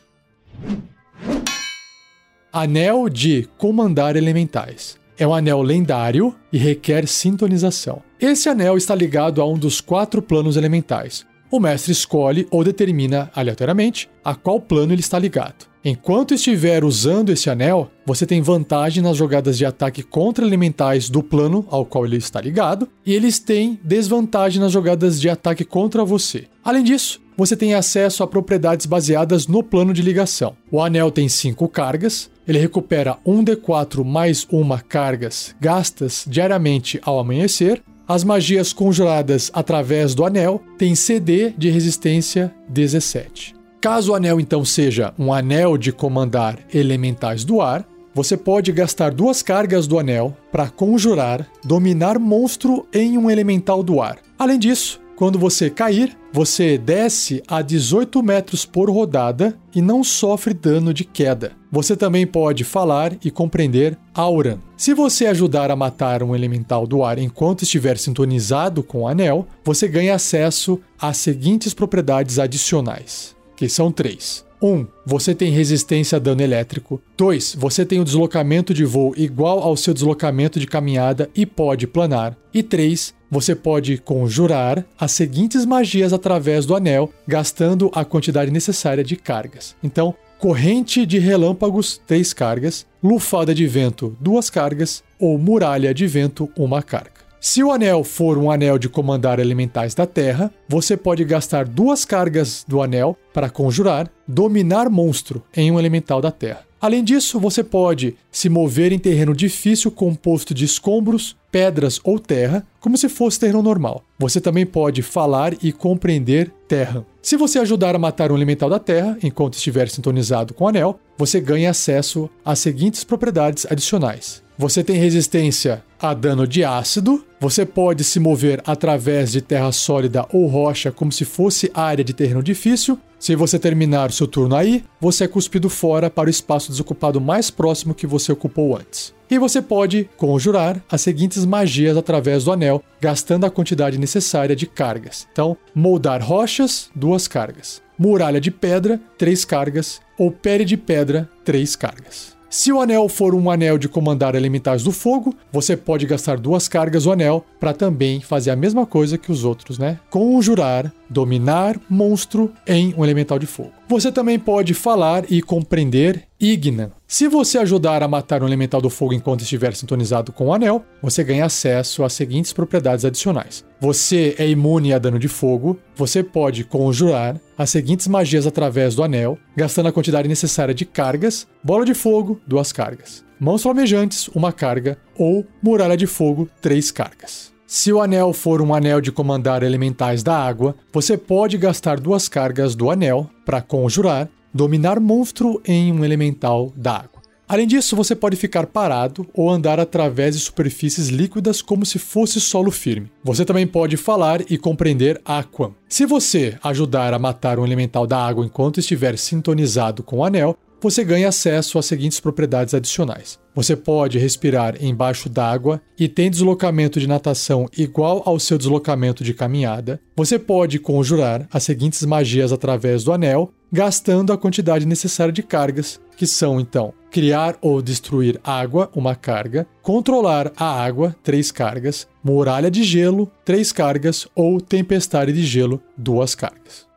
Anel 2.54 3.10
de 3.10 3.50
Comandar 3.58 4.16
Elementais. 4.16 5.03
É 5.24 5.26
um 5.26 5.34
anel 5.34 5.62
lendário 5.62 6.36
e 6.52 6.58
requer 6.58 7.08
sintonização. 7.08 8.02
Esse 8.20 8.50
anel 8.50 8.76
está 8.76 8.94
ligado 8.94 9.42
a 9.42 9.48
um 9.48 9.58
dos 9.58 9.80
quatro 9.80 10.22
planos 10.22 10.58
elementais. 10.58 11.26
O 11.50 11.62
mestre 11.62 11.94
escolhe 11.94 12.46
ou 12.52 12.62
determina 12.62 13.32
aleatoriamente 13.34 14.10
a 14.22 14.36
qual 14.36 14.60
plano 14.60 14.92
ele 14.92 15.00
está 15.00 15.18
ligado. 15.18 15.66
Enquanto 15.82 16.34
estiver 16.34 16.84
usando 16.84 17.30
esse 17.30 17.50
anel, 17.50 17.90
você 18.06 18.26
tem 18.26 18.42
vantagem 18.42 19.02
nas 19.02 19.16
jogadas 19.16 19.58
de 19.58 19.66
ataque 19.66 20.04
contra 20.04 20.46
elementais 20.46 21.10
do 21.10 21.24
plano 21.24 21.66
ao 21.70 21.86
qual 21.86 22.06
ele 22.06 22.18
está 22.18 22.42
ligado, 22.42 22.90
e 23.06 23.14
eles 23.14 23.40
têm 23.40 23.80
desvantagem 23.82 24.60
nas 24.62 24.74
jogadas 24.74 25.22
de 25.22 25.30
ataque 25.30 25.64
contra 25.64 26.04
você. 26.04 26.48
Além 26.62 26.84
disso, 26.84 27.22
você 27.38 27.56
tem 27.56 27.74
acesso 27.74 28.24
a 28.24 28.28
propriedades 28.28 28.86
baseadas 28.86 29.48
no 29.48 29.64
plano 29.64 29.94
de 29.94 30.02
ligação. 30.02 30.56
O 30.72 30.82
anel 30.82 31.12
tem 31.12 31.28
5 31.28 31.68
cargas, 31.68 32.30
ele 32.48 32.60
recupera 32.60 33.18
1d4 33.26 34.04
mais 34.04 34.46
uma 34.52 34.80
cargas 34.80 35.56
gastas 35.60 36.26
diariamente 36.28 37.00
ao 37.04 37.20
amanhecer. 37.20 37.82
As 38.08 38.24
magias 38.24 38.74
conjuradas 38.74 39.50
através 39.54 40.14
do 40.14 40.26
anel 40.26 40.62
têm 40.78 40.94
CD 40.94 41.52
de 41.52 41.70
resistência 41.70 42.54
17. 42.68 43.56
Caso 43.80 44.12
o 44.12 44.16
anel 44.16 44.40
então 44.40 44.64
seja 44.64 45.14
um 45.18 45.34
anel 45.34 45.78
de 45.78 45.92
comandar 45.92 46.60
elementais 46.74 47.44
do 47.44 47.62
ar, 47.62 47.86
você 48.14 48.38
pode 48.38 48.72
gastar 48.72 49.12
duas 49.12 49.42
cargas 49.42 49.88
do 49.88 49.98
anel 49.98 50.38
para 50.52 50.70
conjurar 50.70 51.48
dominar 51.64 52.20
monstro 52.20 52.86
em 52.94 53.18
um 53.18 53.30
elemental 53.30 53.82
do 53.82 54.02
ar. 54.02 54.20
Além 54.38 54.60
disso, 54.60 55.02
quando 55.16 55.40
você 55.40 55.70
cair, 55.70 56.16
você 56.34 56.80
desce 56.80 57.44
a 57.48 57.62
18 57.62 58.24
metros 58.24 58.66
por 58.66 58.90
rodada 58.90 59.56
e 59.74 59.84
não 59.84 60.04
sofre 60.04 60.52
dano 60.52 60.92
de 60.92 61.06
queda. 61.06 61.52
Você 61.72 61.96
também 61.96 62.26
pode 62.26 62.64
falar 62.64 63.14
e 63.24 63.30
compreender 63.30 63.96
Auran. 64.16 64.58
Se 64.76 64.96
você 64.96 65.28
ajudar 65.28 65.70
a 65.70 65.76
matar 65.76 66.24
um 66.24 66.36
elemental 66.36 66.88
do 66.88 67.04
ar 67.04 67.20
enquanto 67.20 67.62
estiver 67.62 68.00
sintonizado 68.00 68.82
com 68.82 69.02
o 69.02 69.08
anel, 69.08 69.48
você 69.64 69.88
ganha 69.88 70.16
acesso 70.16 70.80
às 71.00 71.18
seguintes 71.18 71.74
propriedades 71.74 72.40
adicionais 72.40 73.36
que 73.56 73.70
são 73.70 73.92
três. 73.92 74.44
1. 74.62 74.68
Um, 74.68 74.88
você 75.06 75.36
tem 75.36 75.52
resistência 75.52 76.16
a 76.16 76.20
dano 76.20 76.42
elétrico. 76.42 77.02
2. 77.18 77.56
Você 77.60 77.86
tem 77.86 78.00
o 78.00 78.04
deslocamento 78.04 78.74
de 78.74 78.86
voo 78.86 79.14
igual 79.16 79.60
ao 79.60 79.76
seu 79.76 79.94
deslocamento 79.94 80.60
de 80.60 80.68
caminhada 80.68 81.30
e 81.36 81.46
pode 81.46 81.86
planar. 81.86 82.38
E 82.54 82.64
3. 82.64 83.14
Você 83.34 83.56
pode 83.56 83.98
conjurar 83.98 84.86
as 84.96 85.12
seguintes 85.12 85.66
magias 85.66 86.14
através 86.14 86.68
do 86.68 86.76
anel, 86.76 87.12
gastando 87.28 87.90
a 87.92 88.06
quantidade 88.06 88.52
necessária 88.52 89.04
de 89.04 89.16
cargas. 89.16 89.76
Então, 89.84 90.14
corrente 90.38 91.04
de 91.04 91.18
relâmpagos, 91.18 92.00
3 92.06 92.32
cargas, 92.32 92.86
lufada 93.02 93.52
de 93.52 93.66
vento, 93.66 94.16
2 94.20 94.52
cargas, 94.52 95.04
ou 95.20 95.40
muralha 95.40 95.96
de 95.96 96.06
vento, 96.06 96.48
1 96.56 96.82
carga. 96.84 97.24
Se 97.42 97.64
o 97.64 97.72
anel 97.72 98.04
for 98.04 98.38
um 98.38 98.52
anel 98.52 98.78
de 98.78 98.88
comandar 98.88 99.40
elementais 99.40 99.96
da 99.96 100.06
Terra, 100.06 100.54
você 100.70 100.96
pode 100.96 101.26
gastar 101.26 101.66
duas 101.66 102.06
cargas 102.06 102.64
do 102.68 102.84
anel 102.84 103.18
para 103.34 103.50
conjurar 103.50 104.08
dominar 104.28 104.92
monstro 104.92 105.44
em 105.58 105.72
um 105.72 105.80
elemental 105.80 106.22
da 106.22 106.30
Terra. 106.30 106.66
Além 106.84 107.02
disso, 107.02 107.40
você 107.40 107.64
pode 107.64 108.14
se 108.30 108.50
mover 108.50 108.92
em 108.92 109.00
terreno 109.00 109.34
difícil 109.34 109.90
composto 109.90 110.54
de 110.54 110.66
escombros, 110.66 111.34
pedras 111.50 111.98
ou 112.04 112.20
terra, 112.20 112.68
como 112.82 112.98
se 112.98 113.08
fosse 113.08 113.40
terreno 113.40 113.64
normal. 113.64 114.04
Você 114.20 114.42
também 114.42 114.66
pode 114.66 115.02
falar 115.02 115.54
e 115.64 115.72
compreender 115.72 116.52
terra. 116.68 117.06
Se 117.22 117.38
você 117.38 117.58
ajudar 117.60 117.96
a 117.96 118.00
matar 118.00 118.34
um 118.34 118.36
elemental 118.36 118.70
da 118.70 118.80
terra 118.80 119.18
enquanto 119.24 119.54
estiver 119.54 119.88
sintonizado 119.88 120.54
com 120.54 120.66
o 120.66 120.68
anel, 120.68 121.00
você 121.18 121.40
ganha 121.40 121.70
acesso 121.70 122.30
às 122.44 122.60
seguintes 122.60 123.06
propriedades 123.06 123.66
adicionais. 123.72 124.43
Você 124.58 124.84
tem 124.84 124.98
resistência 124.98 125.84
a 126.00 126.14
dano 126.14 126.46
de 126.46 126.64
ácido, 126.64 127.26
você 127.40 127.66
pode 127.66 128.04
se 128.04 128.20
mover 128.20 128.62
através 128.66 129.32
de 129.32 129.42
terra 129.42 129.72
sólida 129.72 130.26
ou 130.32 130.48
rocha 130.48 130.92
como 130.92 131.12
se 131.12 131.26
fosse 131.26 131.72
área 131.74 132.04
de 132.04 132.14
terreno 132.14 132.44
difícil. 132.44 133.00
Se 133.18 133.36
você 133.36 133.58
terminar 133.58 134.12
seu 134.12 134.28
turno 134.28 134.56
aí, 134.56 134.84
você 135.00 135.24
é 135.24 135.28
cuspido 135.28 135.70
fora 135.70 136.10
para 136.10 136.28
o 136.28 136.30
espaço 136.30 136.70
desocupado 136.70 137.20
mais 137.20 137.50
próximo 137.50 137.96
que 137.96 138.06
você 138.06 138.32
ocupou 138.32 138.76
antes. 138.76 139.14
E 139.32 139.40
você 139.40 139.62
pode 139.62 140.10
conjurar 140.18 140.84
as 140.92 141.02
seguintes 141.02 141.44
magias 141.46 141.98
através 141.98 142.44
do 142.44 142.52
anel, 142.52 142.84
gastando 143.02 143.46
a 143.46 143.50
quantidade 143.50 143.98
necessária 143.98 144.56
de 144.56 144.68
cargas. 144.68 145.28
Então, 145.32 145.58
moldar 145.74 146.22
rochas, 146.22 146.90
duas 146.94 147.28
cargas. 147.28 147.82
Muralha 147.98 148.40
de 148.40 148.52
pedra, 148.52 149.00
três 149.18 149.44
cargas. 149.46 150.02
Ou 150.20 150.30
pele 150.30 150.66
de 150.66 150.78
pedra, 150.78 151.28
três 151.44 151.76
cargas. 151.76 152.33
Se 152.54 152.72
o 152.72 152.80
anel 152.80 153.10
for 153.10 153.34
um 153.34 153.50
anel 153.50 153.80
de 153.80 153.90
comandar 153.90 154.36
elementais 154.36 154.84
do 154.84 154.92
fogo, 154.92 155.34
você 155.52 155.76
pode 155.76 156.06
gastar 156.06 156.38
duas 156.38 156.68
cargas 156.68 157.06
do 157.06 157.12
anel 157.12 157.44
para 157.60 157.74
também 157.74 158.22
fazer 158.22 158.52
a 158.52 158.56
mesma 158.56 158.86
coisa 158.86 159.18
que 159.18 159.32
os 159.32 159.44
outros, 159.44 159.80
né? 159.80 160.00
Conjurar, 160.12 160.94
dominar 161.10 161.82
monstro 161.90 162.54
em 162.68 162.94
um 162.96 163.04
elemental 163.04 163.40
de 163.40 163.48
fogo. 163.48 163.72
Você 163.88 164.12
também 164.12 164.38
pode 164.38 164.76
falar 164.76 165.26
e 165.32 165.42
compreender 165.42 166.28
Igna. 166.44 166.92
Se 167.08 167.30
você 167.30 167.58
ajudar 167.58 168.04
a 168.04 168.08
matar 168.08 168.44
um 168.44 168.48
elemental 168.48 168.82
do 168.82 168.90
fogo 168.90 169.14
enquanto 169.14 169.44
estiver 169.44 169.74
sintonizado 169.74 170.34
com 170.34 170.48
o 170.48 170.54
anel, 170.54 170.84
você 171.02 171.24
ganha 171.24 171.46
acesso 171.46 172.04
às 172.04 172.12
seguintes 172.12 172.52
propriedades 172.52 173.06
adicionais. 173.06 173.64
Você 173.80 174.36
é 174.38 174.50
imune 174.50 174.94
a 174.94 175.00
dano 175.00 175.18
de 175.18 175.30
fogo, 175.30 175.80
você 175.96 176.22
pode 176.22 176.66
conjurar 176.66 177.40
as 177.58 177.70
seguintes 177.70 178.10
magias 178.10 178.46
através 178.46 178.94
do 178.94 179.04
anel, 179.04 179.38
gastando 179.56 179.88
a 179.88 179.92
quantidade 179.94 180.28
necessária 180.28 180.74
de 180.74 180.84
cargas: 180.84 181.48
bola 181.64 181.86
de 181.86 181.94
fogo, 181.94 182.42
duas 182.46 182.74
cargas. 182.74 183.24
Mãos 183.40 183.64
flamejantes, 183.64 184.28
uma 184.30 184.52
carga, 184.52 184.98
ou 185.18 185.46
muralha 185.62 185.96
de 185.96 186.08
fogo, 186.08 186.50
três 186.62 186.92
cargas. 186.92 187.54
Se 187.66 187.92
o 187.92 188.02
anel 188.02 188.34
for 188.34 188.62
um 188.62 188.74
anel 188.74 189.02
de 189.02 189.12
comandar 189.12 189.64
elementais 189.64 190.22
da 190.22 190.38
água, 190.38 190.76
você 190.92 191.18
pode 191.18 191.58
gastar 191.58 192.00
duas 192.00 192.28
cargas 192.28 192.76
do 192.76 192.92
anel 192.92 193.30
para 193.46 193.62
conjurar, 193.62 194.30
dominar 194.54 195.00
monstro 195.00 195.62
em 195.66 195.92
um 195.92 196.06
elemental 196.06 196.72
da 196.76 196.98
água. 196.98 197.24
Além 197.48 197.68
disso, 197.68 197.96
você 197.96 198.16
pode 198.16 198.36
ficar 198.36 198.66
parado 198.68 199.28
ou 199.34 199.50
andar 199.50 199.80
através 199.80 200.36
de 200.36 200.42
superfícies 200.42 201.10
líquidas 201.10 201.62
como 201.62 201.86
se 201.86 202.00
fosse 202.00 202.40
solo 202.40 202.72
firme. 202.72 203.12
Você 203.24 203.44
também 203.44 203.68
pode 203.68 203.98
falar 203.98 204.42
e 204.50 204.58
compreender 204.58 205.22
Aquam. 205.26 205.76
Se 205.90 206.06
você 206.06 206.58
ajudar 206.64 207.14
a 207.14 207.20
matar 207.20 207.60
um 207.60 207.66
elemental 207.66 208.08
da 208.08 208.18
água 208.18 208.46
enquanto 208.46 208.80
estiver 208.80 209.18
sintonizado 209.18 210.02
com 210.02 210.18
o 210.18 210.26
anel, 210.26 210.58
você 210.82 211.04
ganha 211.04 211.30
acesso 211.30 211.80
às 211.80 211.86
seguintes 211.86 212.20
propriedades 212.20 212.74
adicionais. 212.74 213.40
Você 213.56 213.76
pode 213.76 214.18
respirar 214.18 214.84
embaixo 214.84 215.30
d'água 215.30 215.82
e 215.98 216.10
tem 216.10 216.30
deslocamento 216.30 217.00
de 217.00 217.08
natação 217.08 217.70
igual 217.78 218.22
ao 218.26 218.38
seu 218.38 218.58
deslocamento 218.58 219.24
de 219.24 219.34
caminhada. 219.34 220.02
Você 220.16 220.38
pode 220.38 220.80
conjurar 220.80 221.48
as 221.54 221.64
seguintes 221.64 222.04
magias 222.04 222.52
através 222.52 223.04
do 223.04 223.14
anel, 223.14 223.54
gastando 223.74 224.32
a 224.32 224.38
quantidade 224.38 224.86
necessária 224.86 225.34
de 225.34 225.42
cargas, 225.42 226.00
que 226.16 226.28
são 226.28 226.60
então 226.60 226.94
criar 227.10 227.58
ou 227.60 227.82
destruir 227.82 228.40
água, 228.44 228.90
uma 228.96 229.16
carga, 229.16 229.68
controlar 229.82 230.52
a 230.56 230.84
água, 230.84 231.16
três 231.24 231.52
cargas, 231.52 232.08
muralha 232.24 232.70
de 232.70 232.84
gelo, 232.84 233.32
três 233.44 233.72
cargas 233.72 234.28
ou 234.36 234.62
tempestade 234.62 235.34
de 235.34 235.44
gelo, 235.44 235.82
duas 235.98 236.36
cargas. 236.36 236.88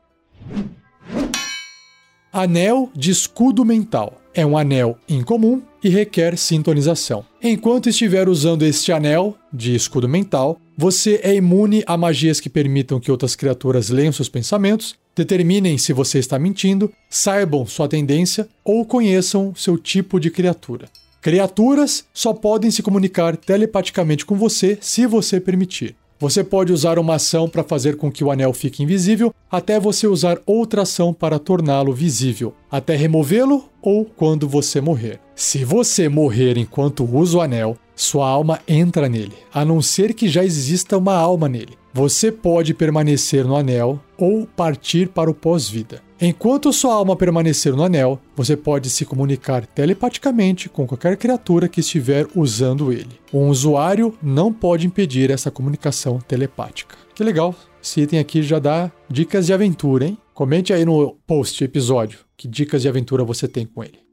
Anel 2.33 2.91
de 2.95 3.11
escudo 3.11 3.65
mental. 3.65 4.21
É 4.35 4.45
um 4.45 4.57
anel 4.59 4.99
incomum 5.09 5.63
e 5.83 5.89
requer 5.89 6.37
sintonização. 6.37 7.25
Enquanto 7.43 7.89
estiver 7.89 8.29
usando 8.29 8.65
este 8.65 8.93
anel 8.93 9.35
de 9.51 9.75
escudo 9.75 10.07
mental, 10.07 10.61
você 10.77 11.21
é 11.23 11.35
imune 11.35 11.83
a 11.87 11.97
magias 11.97 12.39
que 12.39 12.51
permitam 12.51 13.01
que 13.01 13.11
outras 13.11 13.35
criaturas 13.35 13.89
leiam 13.89 14.13
seus 14.13 14.29
pensamentos, 14.29 14.95
determinem 15.17 15.79
se 15.79 15.95
você 15.95 16.19
está 16.19 16.39
mentindo, 16.39 16.93
saibam 17.09 17.67
sua 17.67 17.89
tendência 17.89 18.47
ou 18.63 18.85
conheçam 18.85 19.55
seu 19.57 19.79
tipo 19.79 20.21
de 20.21 20.31
criatura. 20.31 20.89
Criaturas 21.23 22.05
só 22.15 22.33
podem 22.33 22.71
se 22.71 22.83
comunicar 22.83 23.37
telepaticamente 23.37 24.25
com 24.25 24.37
você 24.37 24.79
se 24.81 25.07
você 25.07 25.41
permitir. 25.41 25.97
Você 26.19 26.43
pode 26.45 26.73
usar 26.73 26.99
uma 26.99 27.17
ação 27.17 27.49
para 27.49 27.63
fazer 27.63 27.97
com 27.97 28.11
que 28.11 28.25
o 28.25 28.31
anel 28.31 28.53
fique 28.53 28.83
invisível, 28.83 29.35
até 29.51 29.79
você 29.79 30.07
usar 30.07 30.39
outra 30.47 30.83
ação 30.83 31.13
para 31.13 31.39
torná-lo 31.39 31.93
visível, 31.93 32.55
até 32.71 32.97
removê-lo 32.97 33.69
ou 33.83 34.05
quando 34.05 34.49
você 34.49 34.81
morrer. 34.81 35.21
Se 35.35 35.63
você 35.65 36.09
morrer 36.09 36.57
enquanto 36.57 37.05
usa 37.05 37.39
o 37.39 37.41
anel, 37.43 37.77
sua 37.95 38.29
alma 38.29 38.61
entra 38.67 39.09
nele, 39.09 39.35
a 39.53 39.65
não 39.65 39.83
ser 39.83 40.15
que 40.15 40.29
já 40.29 40.43
exista 40.43 40.97
uma 40.97 41.15
alma 41.15 41.49
nele. 41.49 41.77
Você 41.97 42.31
pode 42.31 42.75
permanecer 42.75 43.43
no 43.47 43.57
anel 43.57 43.99
ou 44.19 44.47
partir 44.47 45.09
para 45.09 45.31
o 45.31 45.35
pós-vida. 45.35 46.03
Enquanto 46.21 46.71
sua 46.71 46.93
alma 46.93 47.17
permanecer 47.17 47.75
no 47.75 47.83
anel, 47.83 48.21
você 48.37 48.55
pode 48.55 48.91
se 48.91 49.07
comunicar 49.07 49.65
telepaticamente 49.65 50.69
com 50.69 50.87
qualquer 50.87 51.17
criatura 51.17 51.71
que 51.71 51.81
estiver 51.81 52.27
usando 52.37 52.93
ele. 52.93 53.19
Um 53.33 53.49
usuário 53.49 54.13
não 54.23 54.53
pode 54.53 54.87
impedir 54.87 55.31
essa 55.31 55.51
comunicação 55.51 56.19
telepática. 56.19 56.97
Que 57.15 57.25
legal! 57.25 57.55
Esse 57.83 58.03
item 58.03 58.19
aqui 58.19 58.43
já 58.43 58.59
dá 58.59 58.93
dicas 59.09 59.47
de 59.47 59.55
aventura, 59.55 60.05
hein? 60.05 60.19
Comente 60.35 60.75
aí 60.75 60.85
no 60.85 61.17
post 61.27 61.65
episódio 61.65 62.19
que 62.37 62.47
dicas 62.47 62.83
de 62.83 62.91
aventura 62.91 63.25
você 63.25 63.49
tem 63.49 63.65
com 63.65 63.83
ele. 63.83 64.06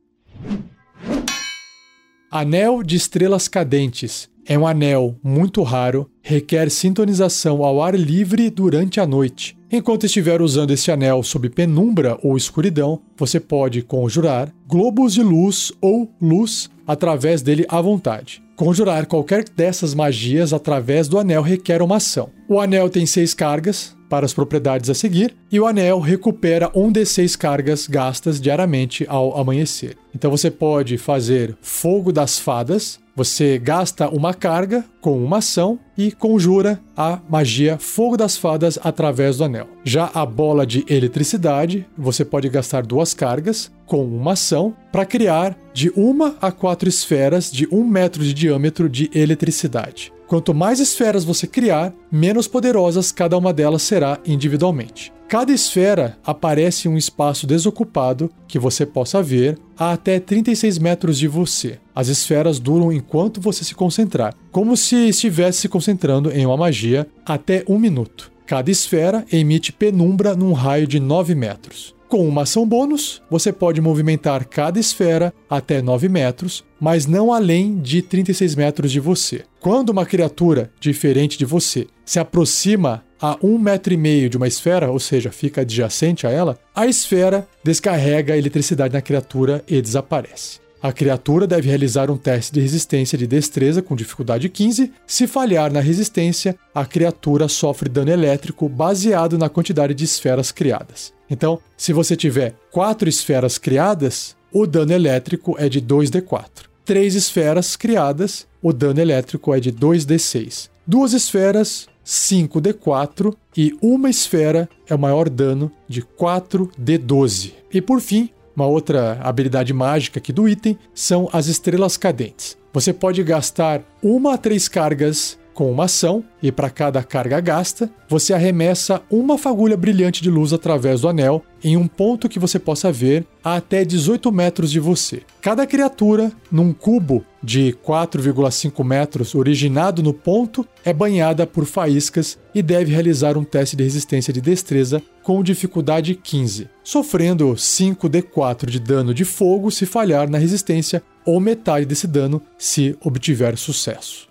Anel 2.35 2.81
de 2.81 2.95
Estrelas 2.95 3.47
Cadentes 3.47 4.27
é 4.43 4.57
um 4.57 4.65
anel 4.65 5.15
muito 5.23 5.61
raro, 5.61 6.09
requer 6.19 6.71
sintonização 6.71 7.63
ao 7.63 7.79
ar 7.79 7.93
livre 7.93 8.49
durante 8.49 8.99
a 8.99 9.05
noite. 9.05 9.55
Enquanto 9.71 10.07
estiver 10.07 10.41
usando 10.41 10.71
esse 10.71 10.89
anel 10.89 11.21
sob 11.21 11.47
penumbra 11.47 12.17
ou 12.23 12.35
escuridão, 12.35 12.99
você 13.15 13.39
pode 13.39 13.83
conjurar 13.83 14.51
globos 14.67 15.13
de 15.13 15.21
luz 15.21 15.71
ou 15.79 16.09
luz 16.19 16.71
através 16.87 17.43
dele 17.43 17.67
à 17.69 17.79
vontade. 17.79 18.41
Conjurar 18.55 19.05
qualquer 19.05 19.47
dessas 19.47 19.93
magias 19.93 20.53
através 20.53 21.07
do 21.07 21.19
anel 21.19 21.43
requer 21.43 21.83
uma 21.83 21.97
ação. 21.97 22.31
O 22.49 22.59
anel 22.59 22.89
tem 22.89 23.05
seis 23.05 23.35
cargas, 23.35 23.95
para 24.13 24.27
as 24.27 24.33
propriedades 24.33 24.91
a 24.91 24.93
seguir, 24.93 25.35
e 25.51 25.59
o 25.59 25.65
anel 25.65 25.99
recupera 25.99 26.69
um 26.75 26.91
de 26.91 27.03
seis 27.03 27.35
cargas 27.35 27.87
gastas 27.87 28.39
diariamente 28.39 29.07
ao 29.09 29.35
amanhecer. 29.35 29.97
Então 30.13 30.29
você 30.29 30.51
pode 30.51 30.99
fazer 30.99 31.57
Fogo 31.63 32.11
das 32.11 32.37
Fadas, 32.37 32.99
você 33.15 33.57
gasta 33.57 34.07
uma 34.09 34.31
carga 34.31 34.85
com 35.01 35.17
uma 35.17 35.39
ação 35.39 35.79
e 35.97 36.11
conjura 36.11 36.79
a 36.95 37.19
magia 37.27 37.79
Fogo 37.79 38.15
das 38.15 38.37
Fadas 38.37 38.77
através 38.83 39.37
do 39.37 39.45
anel. 39.45 39.67
Já 39.83 40.11
a 40.13 40.23
bola 40.27 40.63
de 40.63 40.85
eletricidade, 40.87 41.83
você 41.97 42.23
pode 42.23 42.47
gastar 42.49 42.85
duas 42.85 43.15
cargas 43.15 43.71
com 43.87 44.05
uma 44.05 44.33
ação 44.33 44.75
para 44.91 45.07
criar 45.07 45.57
de 45.73 45.91
uma 45.95 46.35
a 46.39 46.51
quatro 46.51 46.87
esferas 46.87 47.51
de 47.51 47.67
um 47.71 47.83
metro 47.83 48.23
de 48.23 48.31
diâmetro 48.31 48.87
de 48.87 49.09
eletricidade. 49.11 50.13
Quanto 50.33 50.51
mais 50.51 50.79
esferas 50.79 51.23
você 51.23 51.45
criar, 51.45 51.93
menos 52.11 52.47
poderosas 52.47 53.11
cada 53.11 53.37
uma 53.37 53.53
delas 53.53 53.83
será 53.83 54.19
individualmente. 54.25 55.13
Cada 55.27 55.51
esfera 55.51 56.17
aparece 56.25 56.87
em 56.87 56.91
um 56.91 56.97
espaço 56.97 57.45
desocupado 57.45 58.31
que 58.47 58.57
você 58.57 58.83
possa 58.83 59.21
ver 59.21 59.59
a 59.77 59.91
até 59.91 60.19
36 60.19 60.79
metros 60.79 61.19
de 61.19 61.27
você. 61.27 61.77
As 61.93 62.07
esferas 62.07 62.57
duram 62.57 62.91
enquanto 62.91 63.39
você 63.39 63.63
se 63.63 63.75
concentrar, 63.75 64.33
como 64.51 64.75
se 64.75 64.95
estivesse 65.09 65.59
se 65.59 65.69
concentrando 65.69 66.31
em 66.31 66.47
uma 66.47 66.57
magia 66.57 67.07
até 67.23 67.63
um 67.69 67.77
minuto. 67.77 68.31
Cada 68.47 68.71
esfera 68.71 69.23
emite 69.31 69.71
penumbra 69.71 70.35
num 70.35 70.53
raio 70.53 70.87
de 70.87 70.99
9 70.99 71.35
metros. 71.35 71.93
Com 72.13 72.27
uma 72.27 72.43
ação 72.43 72.63
bônus, 72.63 73.23
você 73.27 73.51
pode 73.51 73.81
movimentar 73.81 74.45
cada 74.45 74.79
esfera 74.79 75.33
até 75.49 75.81
9 75.81 76.07
metros, 76.07 76.63
mas 76.79 77.07
não 77.07 77.33
além 77.33 77.79
de 77.79 78.03
36 78.03 78.55
metros 78.55 78.91
de 78.91 78.99
você. 78.99 79.45
Quando 79.59 79.89
uma 79.89 80.05
criatura 80.05 80.71
diferente 80.79 81.39
de 81.39 81.43
você 81.43 81.87
se 82.05 82.19
aproxima 82.19 83.03
a 83.19 83.35
um 83.41 83.57
metro 83.57 83.95
e 83.95 83.97
meio 83.97 84.29
de 84.29 84.37
uma 84.37 84.47
esfera, 84.47 84.91
ou 84.91 84.99
seja, 84.99 85.31
fica 85.31 85.61
adjacente 85.61 86.27
a 86.27 86.29
ela, 86.29 86.59
a 86.75 86.85
esfera 86.85 87.47
descarrega 87.63 88.35
a 88.35 88.37
eletricidade 88.37 88.93
na 88.93 89.01
criatura 89.01 89.63
e 89.67 89.81
desaparece. 89.81 90.62
A 90.83 90.91
criatura 90.91 91.47
deve 91.47 91.69
realizar 91.69 92.11
um 92.11 92.17
teste 92.17 92.51
de 92.51 92.59
resistência 92.59 93.17
de 93.17 93.25
destreza 93.25 93.81
com 93.81 93.95
dificuldade 93.95 94.49
15. 94.49 94.91
Se 95.07 95.25
falhar 95.27 95.71
na 95.71 95.79
resistência, 95.79 96.57
a 96.75 96.85
criatura 96.85 97.47
sofre 97.47 97.87
dano 97.87 98.11
elétrico 98.11 98.67
baseado 98.67 99.37
na 99.37 99.47
quantidade 99.47 99.93
de 99.93 100.03
esferas 100.03 100.51
criadas. 100.51 101.13
Então, 101.29 101.57
se 101.77 101.93
você 101.93 102.17
tiver 102.17 102.55
quatro 102.69 103.07
esferas 103.07 103.57
criadas, 103.57 104.35
o 104.51 104.67
dano 104.67 104.91
elétrico 104.91 105.55
é 105.57 105.69
de 105.69 105.81
2d4. 105.81 106.65
Três 106.83 107.15
esferas 107.15 107.77
criadas, 107.77 108.45
o 108.61 108.73
dano 108.73 108.99
elétrico 108.99 109.53
é 109.53 109.61
de 109.61 109.71
2d6. 109.71 110.69
Duas 110.85 111.13
esferas, 111.13 111.87
5d4 112.05 113.33
e 113.55 113.73
uma 113.81 114.09
esfera 114.09 114.67
é 114.85 114.93
o 114.93 114.99
maior 114.99 115.29
dano 115.29 115.71
de 115.87 116.01
4d12. 116.01 117.53
E 117.73 117.81
por 117.81 118.01
fim, 118.01 118.29
uma 118.55 118.65
outra 118.65 119.19
habilidade 119.21 119.73
mágica 119.73 120.19
aqui 120.19 120.31
do 120.31 120.47
item 120.47 120.77
são 120.93 121.29
as 121.31 121.47
estrelas 121.47 121.97
cadentes. 121.97 122.57
Você 122.71 122.91
pode 122.91 123.21
gastar 123.23 123.81
uma 124.01 124.33
a 124.33 124.37
três 124.37 124.67
cargas 124.67 125.37
com 125.53 125.71
uma 125.71 125.85
ação, 125.85 126.23
e 126.41 126.51
para 126.51 126.69
cada 126.69 127.03
carga 127.03 127.39
gasta, 127.39 127.89
você 128.09 128.33
arremessa 128.33 129.01
uma 129.09 129.37
fagulha 129.37 129.77
brilhante 129.77 130.21
de 130.21 130.29
luz 130.29 130.51
através 130.51 131.01
do 131.01 131.07
anel 131.07 131.43
em 131.63 131.77
um 131.77 131.87
ponto 131.87 132.27
que 132.27 132.39
você 132.39 132.59
possa 132.59 132.91
ver 132.91 133.25
a 133.43 133.55
até 133.55 133.85
18 133.85 134.31
metros 134.31 134.71
de 134.71 134.79
você. 134.79 135.21
Cada 135.41 135.65
criatura, 135.65 136.31
num 136.51 136.73
cubo 136.73 137.23
de 137.41 137.75
4,5 137.85 138.83
metros 138.83 139.35
originado 139.35 140.03
no 140.03 140.13
ponto, 140.13 140.67
é 140.83 140.93
banhada 140.93 141.47
por 141.47 141.65
faíscas 141.65 142.37
e 142.53 142.61
deve 142.61 142.91
realizar 142.91 143.37
um 143.37 143.43
teste 143.43 143.75
de 143.75 143.83
resistência 143.83 144.33
de 144.33 144.41
destreza 144.41 145.01
com 145.21 145.43
dificuldade 145.43 146.15
15, 146.15 146.69
sofrendo 146.83 147.53
5d4 147.53 148.69
de 148.69 148.79
dano 148.79 149.13
de 149.13 149.23
fogo 149.23 149.71
se 149.71 149.85
falhar 149.85 150.29
na 150.29 150.37
resistência 150.37 151.01
ou 151.25 151.39
metade 151.39 151.85
desse 151.85 152.07
dano 152.07 152.41
se 152.57 152.97
obtiver 153.01 153.57
sucesso. 153.57 154.27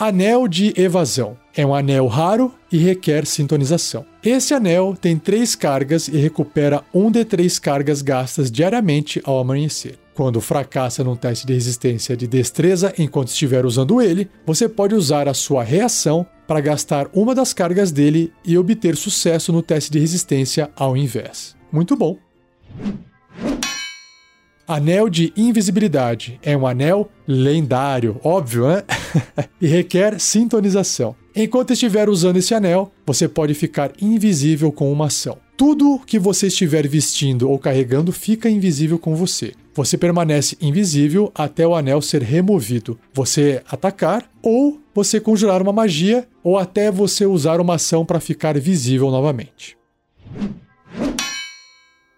Anel 0.00 0.48
de 0.48 0.72
Evasão. 0.80 1.36
É 1.54 1.66
um 1.66 1.74
anel 1.74 2.06
raro 2.06 2.54
e 2.72 2.78
requer 2.78 3.26
sintonização. 3.26 4.06
Esse 4.24 4.54
anel 4.54 4.96
tem 4.98 5.18
três 5.18 5.54
cargas 5.54 6.08
e 6.08 6.16
recupera 6.16 6.82
um 6.94 7.10
de 7.10 7.22
três 7.22 7.58
cargas 7.58 8.00
gastas 8.00 8.50
diariamente 8.50 9.20
ao 9.24 9.38
amanhecer. 9.38 9.98
Quando 10.14 10.40
fracassa 10.40 11.04
num 11.04 11.16
teste 11.16 11.46
de 11.46 11.52
resistência 11.52 12.16
de 12.16 12.26
destreza 12.26 12.94
enquanto 12.96 13.28
estiver 13.28 13.66
usando 13.66 14.00
ele, 14.00 14.30
você 14.46 14.70
pode 14.70 14.94
usar 14.94 15.28
a 15.28 15.34
sua 15.34 15.62
reação 15.62 16.26
para 16.46 16.62
gastar 16.62 17.06
uma 17.12 17.34
das 17.34 17.52
cargas 17.52 17.92
dele 17.92 18.32
e 18.42 18.56
obter 18.56 18.96
sucesso 18.96 19.52
no 19.52 19.60
teste 19.60 19.90
de 19.90 19.98
resistência 19.98 20.70
ao 20.74 20.96
invés. 20.96 21.54
Muito 21.70 21.94
bom! 21.94 22.16
Anel 24.72 25.10
de 25.10 25.32
Invisibilidade 25.36 26.38
é 26.44 26.56
um 26.56 26.64
anel 26.64 27.10
lendário, 27.26 28.20
óbvio, 28.22 28.68
né? 28.68 28.84
e 29.60 29.66
requer 29.66 30.20
sintonização. 30.20 31.16
Enquanto 31.34 31.72
estiver 31.72 32.08
usando 32.08 32.36
esse 32.36 32.54
anel, 32.54 32.92
você 33.04 33.26
pode 33.26 33.52
ficar 33.52 33.90
invisível 34.00 34.70
com 34.70 34.92
uma 34.92 35.06
ação. 35.06 35.38
Tudo 35.56 35.98
que 36.06 36.20
você 36.20 36.46
estiver 36.46 36.86
vestindo 36.86 37.50
ou 37.50 37.58
carregando 37.58 38.12
fica 38.12 38.48
invisível 38.48 38.96
com 38.96 39.16
você. 39.16 39.54
Você 39.74 39.98
permanece 39.98 40.56
invisível 40.60 41.32
até 41.34 41.66
o 41.66 41.74
anel 41.74 42.00
ser 42.00 42.22
removido, 42.22 42.96
você 43.12 43.64
atacar 43.68 44.30
ou 44.40 44.80
você 44.94 45.18
conjurar 45.18 45.60
uma 45.60 45.72
magia 45.72 46.28
ou 46.44 46.56
até 46.56 46.92
você 46.92 47.26
usar 47.26 47.60
uma 47.60 47.74
ação 47.74 48.06
para 48.06 48.20
ficar 48.20 48.56
visível 48.56 49.10
novamente. 49.10 49.76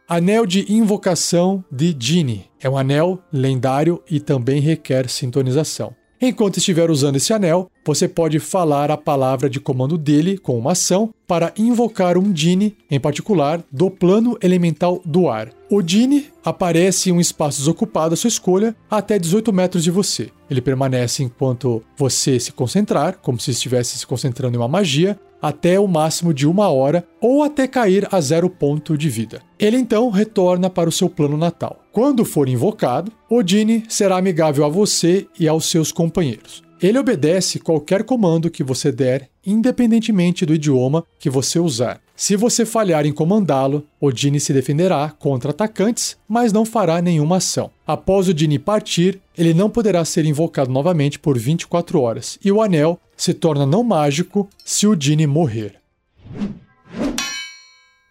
Anel 0.09 0.45
de 0.45 0.71
Invocação 0.73 1.65
de 1.71 1.97
Genie. 1.99 2.45
É 2.61 2.69
um 2.69 2.77
anel 2.77 3.19
lendário 3.33 4.03
e 4.11 4.21
também 4.21 4.61
requer 4.61 5.09
sintonização. 5.09 5.95
Enquanto 6.25 6.59
estiver 6.59 6.89
usando 6.89 7.17
esse 7.17 7.33
anel, 7.33 7.69
você 7.85 8.07
pode 8.07 8.39
falar 8.39 8.93
a 8.93 8.97
palavra 8.97 9.51
de 9.51 9.59
comando 9.59 9.99
dele 9.99 10.39
com 10.39 10.57
uma 10.57 10.71
ação 10.71 11.13
para 11.27 11.53
invocar 11.57 12.17
um 12.17 12.35
Genie, 12.35 12.77
em 12.89 13.01
particular, 13.01 13.61
do 13.73 13.91
plano 13.91 14.39
elemental 14.41 15.03
do 15.05 15.29
ar. 15.29 15.51
O 15.69 15.83
Genie 15.85 16.31
aparece 16.45 17.11
em 17.11 17.13
um 17.13 17.21
espaço 17.21 17.59
desocupado 17.59 18.15
à 18.15 18.17
sua 18.17 18.29
escolha 18.29 18.77
até 18.89 19.19
18 19.19 19.53
metros 19.53 19.83
de 19.83 19.91
você. 19.91 20.31
Ele 20.49 20.61
permanece 20.61 21.25
enquanto 21.25 21.83
você 21.97 22.39
se 22.39 22.53
concentrar, 22.53 23.19
como 23.21 23.41
se 23.41 23.51
estivesse 23.51 23.99
se 23.99 24.07
concentrando 24.07 24.55
em 24.57 24.61
uma 24.61 24.69
magia, 24.69 25.19
até 25.43 25.79
o 25.81 25.89
máximo 25.89 26.33
de 26.33 26.47
uma 26.47 26.69
hora 26.69 27.05
ou 27.21 27.43
até 27.43 27.67
cair 27.67 28.07
a 28.13 28.21
zero 28.21 28.49
ponto 28.49 28.97
de 28.97 29.11
vida. 29.11 29.43
Ele 29.59 29.77
então 29.77 30.09
retorna 30.09 30.71
para 30.71 30.89
o 30.89 30.93
seu 30.93 31.11
plano 31.11 31.37
natal. 31.37 31.83
Quando 31.91 32.25
for 32.25 32.49
invocado, 32.49 33.11
Odine 33.29 33.83
será 33.89 34.17
amigável 34.17 34.65
a 34.65 34.69
você 34.69 35.27
e 35.39 35.49
aos 35.49 35.67
seus 35.67 35.91
companheiros. 35.91 36.63
Ele 36.81 36.99
obedece 36.99 37.61
qualquer 37.61 38.03
comando 38.03 38.51
que 38.51 38.65
você 38.65 38.91
der, 38.91 39.29
independentemente 39.47 40.45
do 40.45 40.55
idioma 40.55 41.05
que 41.17 41.31
você 41.31 41.61
usar. 41.61 42.01
Se 42.17 42.37
você 42.37 42.67
falhar 42.67 43.07
em 43.07 43.13
comandá-lo, 43.13 43.87
Odine 44.01 44.39
se 44.41 44.53
defenderá 44.53 45.13
contra 45.17 45.51
atacantes, 45.51 46.17
mas 46.29 46.53
não 46.53 46.65
fará 46.65 47.01
nenhuma 47.01 47.37
ação. 47.37 47.71
Após 47.87 48.29
Odine 48.29 48.59
partir, 48.59 49.21
ele 49.37 49.55
não 49.55 49.71
poderá 49.71 50.05
ser 50.05 50.25
invocado 50.25 50.71
novamente 50.71 51.19
por 51.19 51.39
24 51.39 52.01
horas, 52.01 52.39
e 52.45 52.51
o 52.51 52.61
anel 52.61 52.99
se 53.23 53.33
torna 53.33 53.65
não 53.65 53.85
mágico 53.85 54.49
se 54.65 54.85
o 54.85 54.97
Dini 54.97 55.29
morrer. 55.29 55.77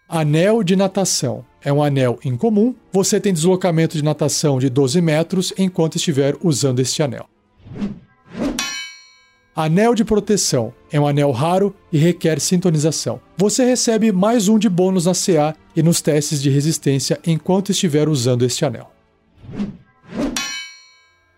Anel 0.08 0.62
de 0.62 0.74
natação. 0.74 1.44
É 1.62 1.70
um 1.70 1.82
anel 1.82 2.18
incomum. 2.24 2.74
Você 2.90 3.20
tem 3.20 3.30
deslocamento 3.30 3.94
de 3.94 4.02
natação 4.02 4.58
de 4.58 4.70
12 4.70 5.02
metros 5.02 5.52
enquanto 5.58 5.96
estiver 5.96 6.34
usando 6.42 6.80
este 6.80 7.02
anel. 7.02 7.26
Anel 9.54 9.94
de 9.94 10.02
proteção. 10.02 10.72
É 10.90 10.98
um 10.98 11.06
anel 11.06 11.30
raro 11.30 11.76
e 11.92 11.98
requer 11.98 12.40
sintonização. 12.40 13.20
Você 13.36 13.66
recebe 13.66 14.10
mais 14.12 14.48
um 14.48 14.58
de 14.58 14.70
bônus 14.70 15.04
na 15.04 15.12
CA 15.12 15.54
e 15.76 15.82
nos 15.82 16.00
testes 16.00 16.40
de 16.40 16.48
resistência 16.48 17.20
enquanto 17.26 17.68
estiver 17.68 18.08
usando 18.08 18.46
este 18.46 18.64
anel. 18.64 18.90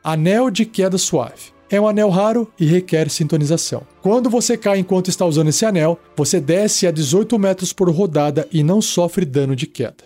Anel 0.05 0.49
de 0.49 0.65
queda 0.65 0.97
suave 0.97 1.54
é 1.77 1.81
um 1.81 1.89
anel 1.89 2.09
raro 2.09 2.51
e 2.59 2.65
requer 2.67 3.11
sintonização. 3.11 3.83
Quando 4.03 4.31
você 4.31 4.57
cai 4.57 4.79
enquanto 4.79 5.09
está 5.09 5.27
usando 5.27 5.49
esse 5.49 5.65
anel, 5.65 5.99
você 6.17 6.41
desce 6.41 6.87
a 6.87 6.91
18 6.91 7.39
metros 7.39 7.73
por 7.73 7.91
rodada 7.91 8.49
e 8.53 8.63
não 8.63 8.81
sofre 8.81 9.25
dano 9.25 9.57
de 9.57 9.67
queda. 9.67 10.05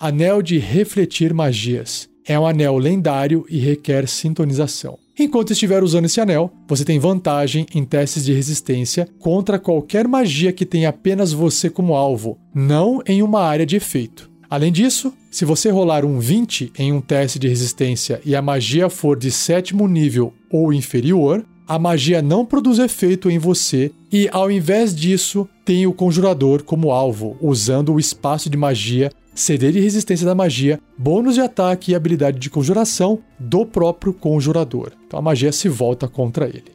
Anel 0.00 0.42
de 0.42 0.58
refletir 0.58 1.32
magias. 1.32 2.08
É 2.24 2.38
um 2.38 2.46
anel 2.46 2.76
lendário 2.78 3.44
e 3.48 3.58
requer 3.58 4.08
sintonização. 4.08 4.98
Enquanto 5.18 5.52
estiver 5.52 5.82
usando 5.82 6.06
esse 6.06 6.20
anel, 6.20 6.50
você 6.66 6.84
tem 6.84 6.98
vantagem 6.98 7.66
em 7.74 7.84
testes 7.84 8.24
de 8.24 8.32
resistência 8.32 9.08
contra 9.18 9.58
qualquer 9.58 10.08
magia 10.08 10.52
que 10.52 10.64
tenha 10.64 10.88
apenas 10.88 11.32
você 11.32 11.68
como 11.68 11.94
alvo, 11.94 12.38
não 12.54 13.02
em 13.06 13.22
uma 13.22 13.42
área 13.42 13.66
de 13.66 13.76
efeito. 13.76 14.30
Além 14.48 14.72
disso, 14.72 15.12
se 15.32 15.46
você 15.46 15.70
rolar 15.70 16.04
um 16.04 16.20
20 16.20 16.74
em 16.78 16.92
um 16.92 17.00
teste 17.00 17.38
de 17.38 17.48
resistência 17.48 18.20
e 18.22 18.36
a 18.36 18.42
magia 18.42 18.90
for 18.90 19.18
de 19.18 19.30
sétimo 19.30 19.88
nível 19.88 20.34
ou 20.50 20.74
inferior, 20.74 21.42
a 21.66 21.78
magia 21.78 22.20
não 22.20 22.44
produz 22.44 22.78
efeito 22.78 23.30
em 23.30 23.38
você 23.38 23.90
e, 24.12 24.28
ao 24.30 24.50
invés 24.50 24.94
disso, 24.94 25.48
tem 25.64 25.86
o 25.86 25.94
conjurador 25.94 26.62
como 26.62 26.90
alvo, 26.90 27.34
usando 27.40 27.94
o 27.94 27.98
espaço 27.98 28.50
de 28.50 28.58
magia, 28.58 29.10
CD 29.34 29.72
de 29.72 29.80
resistência 29.80 30.26
da 30.26 30.34
magia, 30.34 30.78
bônus 30.98 31.36
de 31.36 31.40
ataque 31.40 31.92
e 31.92 31.94
habilidade 31.94 32.38
de 32.38 32.50
conjuração 32.50 33.20
do 33.40 33.64
próprio 33.64 34.12
conjurador. 34.12 34.92
Então 35.06 35.18
a 35.18 35.22
magia 35.22 35.50
se 35.50 35.66
volta 35.66 36.06
contra 36.06 36.44
ele. 36.44 36.72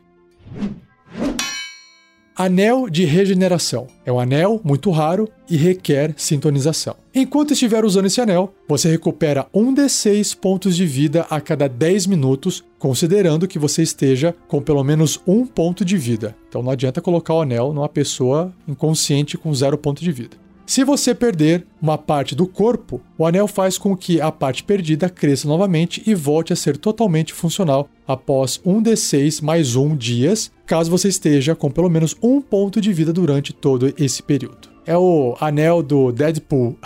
Anel 2.39 2.87
de 2.87 3.03
Regeneração. 3.03 3.87
É 4.05 4.11
um 4.11 4.19
anel 4.19 4.61
muito 4.63 4.91
raro 4.91 5.27
e 5.49 5.57
requer 5.57 6.13
sintonização. 6.15 6.95
Enquanto 7.15 7.53
estiver 7.53 7.83
usando 7.83 8.05
esse 8.05 8.21
anel, 8.21 8.53
você 8.69 8.91
recupera 8.91 9.47
1 9.51 9.73
d6 9.73 10.37
pontos 10.37 10.75
de 10.75 10.85
vida 10.85 11.25
a 11.31 11.41
cada 11.41 11.67
10 11.67 12.05
minutos, 12.05 12.63
considerando 12.77 13.47
que 13.47 13.57
você 13.57 13.81
esteja 13.81 14.35
com 14.47 14.61
pelo 14.61 14.83
menos 14.83 15.19
um 15.25 15.47
ponto 15.47 15.83
de 15.83 15.97
vida. 15.97 16.35
Então 16.47 16.61
não 16.61 16.69
adianta 16.69 17.01
colocar 17.01 17.33
o 17.33 17.41
anel 17.41 17.73
numa 17.73 17.89
pessoa 17.89 18.53
inconsciente 18.67 19.35
com 19.35 19.51
zero 19.51 19.75
ponto 19.75 20.03
de 20.03 20.11
vida. 20.11 20.37
Se 20.67 20.83
você 20.83 21.15
perder 21.15 21.65
uma 21.81 21.97
parte 21.97 22.35
do 22.35 22.45
corpo, 22.45 22.99
o 23.17 23.25
anel 23.25 23.47
faz 23.47 23.77
com 23.77 23.95
que 23.95 24.19
a 24.19 24.29
parte 24.29 24.65
perdida 24.65 25.09
cresça 25.09 25.47
novamente 25.47 26.03
e 26.05 26.13
volte 26.13 26.51
a 26.51 26.57
ser 26.57 26.75
totalmente 26.75 27.31
funcional 27.33 27.89
após 28.05 28.59
um 28.65 28.83
D6 28.83 29.41
mais 29.41 29.77
um 29.77 29.95
dias, 29.95 30.51
caso 30.65 30.91
você 30.91 31.07
esteja 31.07 31.55
com 31.55 31.71
pelo 31.71 31.89
menos 31.89 32.17
um 32.21 32.41
ponto 32.41 32.81
de 32.81 32.91
vida 32.91 33.13
durante 33.13 33.53
todo 33.53 33.93
esse 33.97 34.21
período. 34.21 34.67
É 34.85 34.97
o 34.97 35.37
anel 35.39 35.81
do 35.81 36.11
Deadpool. 36.11 36.77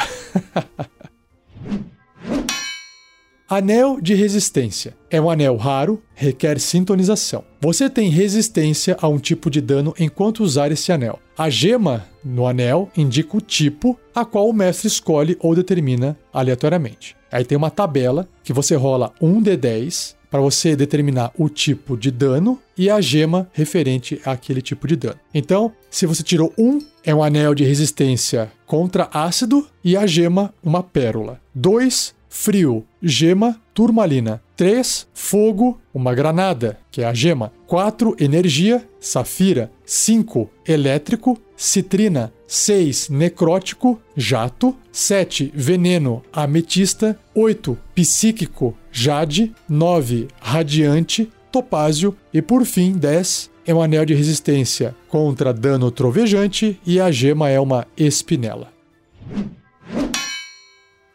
Anel 3.52 4.00
de 4.00 4.14
resistência. 4.14 4.96
É 5.10 5.20
um 5.20 5.30
anel 5.30 5.58
raro, 5.58 6.02
requer 6.16 6.58
sintonização. 6.58 7.44
Você 7.60 7.90
tem 7.90 8.08
resistência 8.08 8.96
a 9.02 9.10
um 9.10 9.20
tipo 9.20 9.50
de 9.50 9.60
dano 9.60 9.94
enquanto 10.00 10.42
usar 10.42 10.72
esse 10.72 10.90
anel. 10.90 11.20
A 11.38 11.50
gema 11.50 12.06
no 12.24 12.48
anel 12.48 12.90
indica 12.96 13.36
o 13.36 13.42
tipo 13.42 14.00
a 14.16 14.24
qual 14.24 14.48
o 14.48 14.54
mestre 14.54 14.88
escolhe 14.88 15.36
ou 15.38 15.54
determina 15.54 16.18
aleatoriamente. 16.32 17.18
Aí 17.30 17.44
tem 17.44 17.58
uma 17.58 17.70
tabela 17.70 18.26
que 18.42 18.54
você 18.54 18.74
rola 18.74 19.12
um 19.22 19.44
D10 19.44 20.16
para 20.30 20.40
você 20.40 20.74
determinar 20.74 21.34
o 21.38 21.50
tipo 21.50 21.98
de 21.98 22.10
dano 22.10 22.58
e 22.78 22.90
a 22.90 23.02
gema 23.02 23.50
referente 23.52 24.22
àquele 24.24 24.62
tipo 24.62 24.88
de 24.88 24.96
dano. 24.96 25.20
Então, 25.34 25.74
se 25.90 26.06
você 26.06 26.24
tirou 26.24 26.54
um, 26.58 26.80
é 27.04 27.14
um 27.14 27.22
anel 27.22 27.54
de 27.54 27.66
resistência 27.66 28.50
contra 28.66 29.10
ácido 29.12 29.68
e 29.84 29.98
a 29.98 30.08
gema 30.08 30.54
uma 30.64 30.82
pérola. 30.82 31.42
2, 31.54 32.16
frio, 32.32 32.86
gema 33.04 33.60
turmalina. 33.74 34.42
3, 34.56 35.06
fogo, 35.14 35.80
uma 35.94 36.16
granada, 36.16 36.80
que 36.90 37.02
é 37.02 37.06
a 37.06 37.14
gema. 37.14 37.52
4, 37.68 38.16
energia, 38.20 38.88
safira. 39.00 39.70
5, 39.86 40.50
elétrico, 40.66 41.38
citrina. 41.58 42.34
6, 42.48 43.10
necrótico, 43.10 44.00
jato. 44.16 44.76
7, 44.92 45.52
veneno, 45.54 46.24
ametista. 46.32 47.20
8, 47.36 47.78
psíquico, 47.94 48.76
jade. 48.92 49.54
9, 49.68 50.30
radiante, 50.40 51.30
topázio. 51.52 52.16
E 52.34 52.42
por 52.42 52.66
fim, 52.66 52.94
10, 52.94 53.52
é 53.68 53.76
um 53.76 53.82
anel 53.82 54.06
de 54.06 54.14
resistência 54.14 54.96
contra 55.10 55.54
dano 55.54 55.92
trovejante 55.92 56.80
e 56.86 57.00
a 57.00 57.12
gema 57.12 57.50
é 57.50 57.60
uma 57.60 57.86
espinela. 57.98 58.72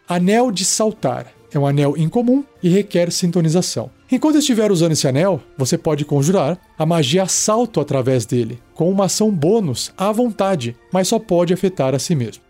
Anel 0.09 0.53
de 0.53 0.64
saltar. 0.64 1.33
É 1.53 1.59
um 1.59 1.66
anel 1.66 1.97
incomum 1.97 2.45
e 2.62 2.69
requer 2.69 3.11
sintonização. 3.11 3.90
Enquanto 4.11 4.38
estiver 4.38 4.71
usando 4.71 4.92
esse 4.92 5.09
anel, 5.09 5.40
você 5.59 5.77
pode 5.77 6.05
conjurar 6.05 6.57
a 6.79 6.87
magia 6.87 7.27
salto 7.27 7.81
através 7.81 8.25
dele, 8.25 8.61
com 8.73 8.88
uma 8.88 9.07
ação 9.07 9.33
bônus 9.33 9.92
à 9.97 10.12
vontade, 10.12 10.77
mas 10.92 11.09
só 11.09 11.19
pode 11.19 11.53
afetar 11.53 11.92
a 11.92 11.99
si 11.99 12.14
mesmo. 12.14 12.42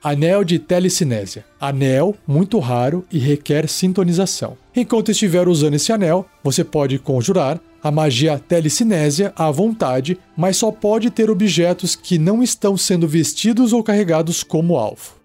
Anel 0.00 0.44
de 0.44 0.60
telecinésia. 0.60 1.44
Anel 1.60 2.14
muito 2.24 2.60
raro 2.60 3.04
e 3.10 3.18
requer 3.18 3.68
sintonização. 3.68 4.56
Enquanto 4.76 5.10
estiver 5.10 5.48
usando 5.48 5.74
esse 5.74 5.92
anel, 5.92 6.24
você 6.44 6.62
pode 6.62 7.00
conjurar 7.00 7.60
a 7.82 7.90
magia 7.90 8.38
telecinésia 8.38 9.32
à 9.34 9.50
vontade, 9.50 10.16
mas 10.36 10.56
só 10.56 10.70
pode 10.70 11.10
ter 11.10 11.30
objetos 11.30 11.96
que 11.96 12.16
não 12.16 12.44
estão 12.44 12.76
sendo 12.76 13.08
vestidos 13.08 13.72
ou 13.72 13.82
carregados 13.82 14.44
como 14.44 14.76
alvo. 14.76 15.15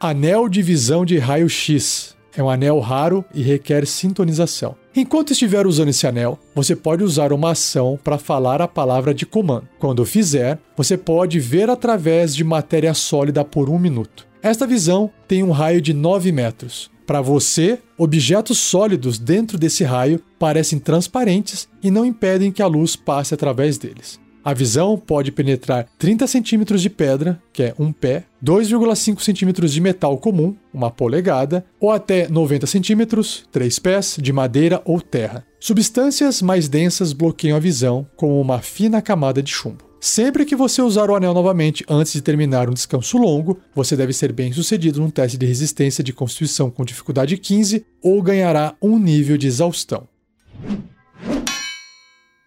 Anel 0.00 0.48
de 0.48 0.62
visão 0.62 1.04
de 1.04 1.16
raio-x. 1.18 2.16
É 2.36 2.42
um 2.42 2.50
anel 2.50 2.80
raro 2.80 3.24
e 3.32 3.42
requer 3.42 3.86
sintonização. 3.86 4.74
Enquanto 4.96 5.32
estiver 5.32 5.66
usando 5.66 5.88
esse 5.88 6.06
anel, 6.06 6.38
você 6.54 6.74
pode 6.74 7.04
usar 7.04 7.32
uma 7.32 7.52
ação 7.52 7.98
para 8.02 8.18
falar 8.18 8.60
a 8.60 8.66
palavra 8.66 9.14
de 9.14 9.24
comando. 9.24 9.68
Quando 9.78 10.04
fizer, 10.04 10.58
você 10.76 10.96
pode 10.96 11.38
ver 11.38 11.70
através 11.70 12.34
de 12.34 12.42
matéria 12.42 12.94
sólida 12.94 13.44
por 13.44 13.70
um 13.70 13.78
minuto. 13.78 14.26
Esta 14.42 14.66
visão 14.66 15.10
tem 15.28 15.42
um 15.42 15.50
raio 15.50 15.80
de 15.80 15.92
9 15.92 16.32
metros. 16.32 16.90
Para 17.06 17.20
você, 17.20 17.78
objetos 17.98 18.58
sólidos 18.58 19.18
dentro 19.18 19.58
desse 19.58 19.84
raio 19.84 20.20
parecem 20.38 20.78
transparentes 20.78 21.68
e 21.82 21.90
não 21.90 22.04
impedem 22.04 22.50
que 22.50 22.62
a 22.62 22.66
luz 22.66 22.96
passe 22.96 23.34
através 23.34 23.76
deles. 23.78 24.21
A 24.44 24.52
visão 24.52 24.98
pode 24.98 25.30
penetrar 25.30 25.86
30 25.98 26.26
centímetros 26.26 26.82
de 26.82 26.90
pedra, 26.90 27.40
que 27.52 27.62
é 27.62 27.74
um 27.78 27.92
pé, 27.92 28.24
2,5 28.44 29.20
centímetros 29.20 29.72
de 29.72 29.80
metal 29.80 30.18
comum, 30.18 30.56
uma 30.74 30.90
polegada, 30.90 31.64
ou 31.78 31.92
até 31.92 32.28
90 32.28 32.66
centímetros, 32.66 33.46
3 33.52 33.78
pés, 33.78 34.16
de 34.20 34.32
madeira 34.32 34.82
ou 34.84 35.00
terra. 35.00 35.46
Substâncias 35.60 36.42
mais 36.42 36.68
densas 36.68 37.12
bloqueiam 37.12 37.56
a 37.56 37.60
visão, 37.60 38.04
como 38.16 38.40
uma 38.40 38.60
fina 38.60 39.00
camada 39.00 39.40
de 39.40 39.52
chumbo. 39.52 39.84
Sempre 40.00 40.44
que 40.44 40.56
você 40.56 40.82
usar 40.82 41.08
o 41.08 41.14
anel 41.14 41.32
novamente 41.32 41.84
antes 41.88 42.12
de 42.12 42.20
terminar 42.20 42.68
um 42.68 42.74
descanso 42.74 43.16
longo, 43.18 43.60
você 43.72 43.94
deve 43.94 44.12
ser 44.12 44.32
bem 44.32 44.52
sucedido 44.52 45.00
num 45.00 45.08
teste 45.08 45.38
de 45.38 45.46
resistência 45.46 46.02
de 46.02 46.12
constituição 46.12 46.68
com 46.68 46.84
dificuldade 46.84 47.38
15 47.38 47.86
ou 48.02 48.20
ganhará 48.20 48.74
um 48.82 48.98
nível 48.98 49.36
de 49.38 49.46
exaustão. 49.46 50.08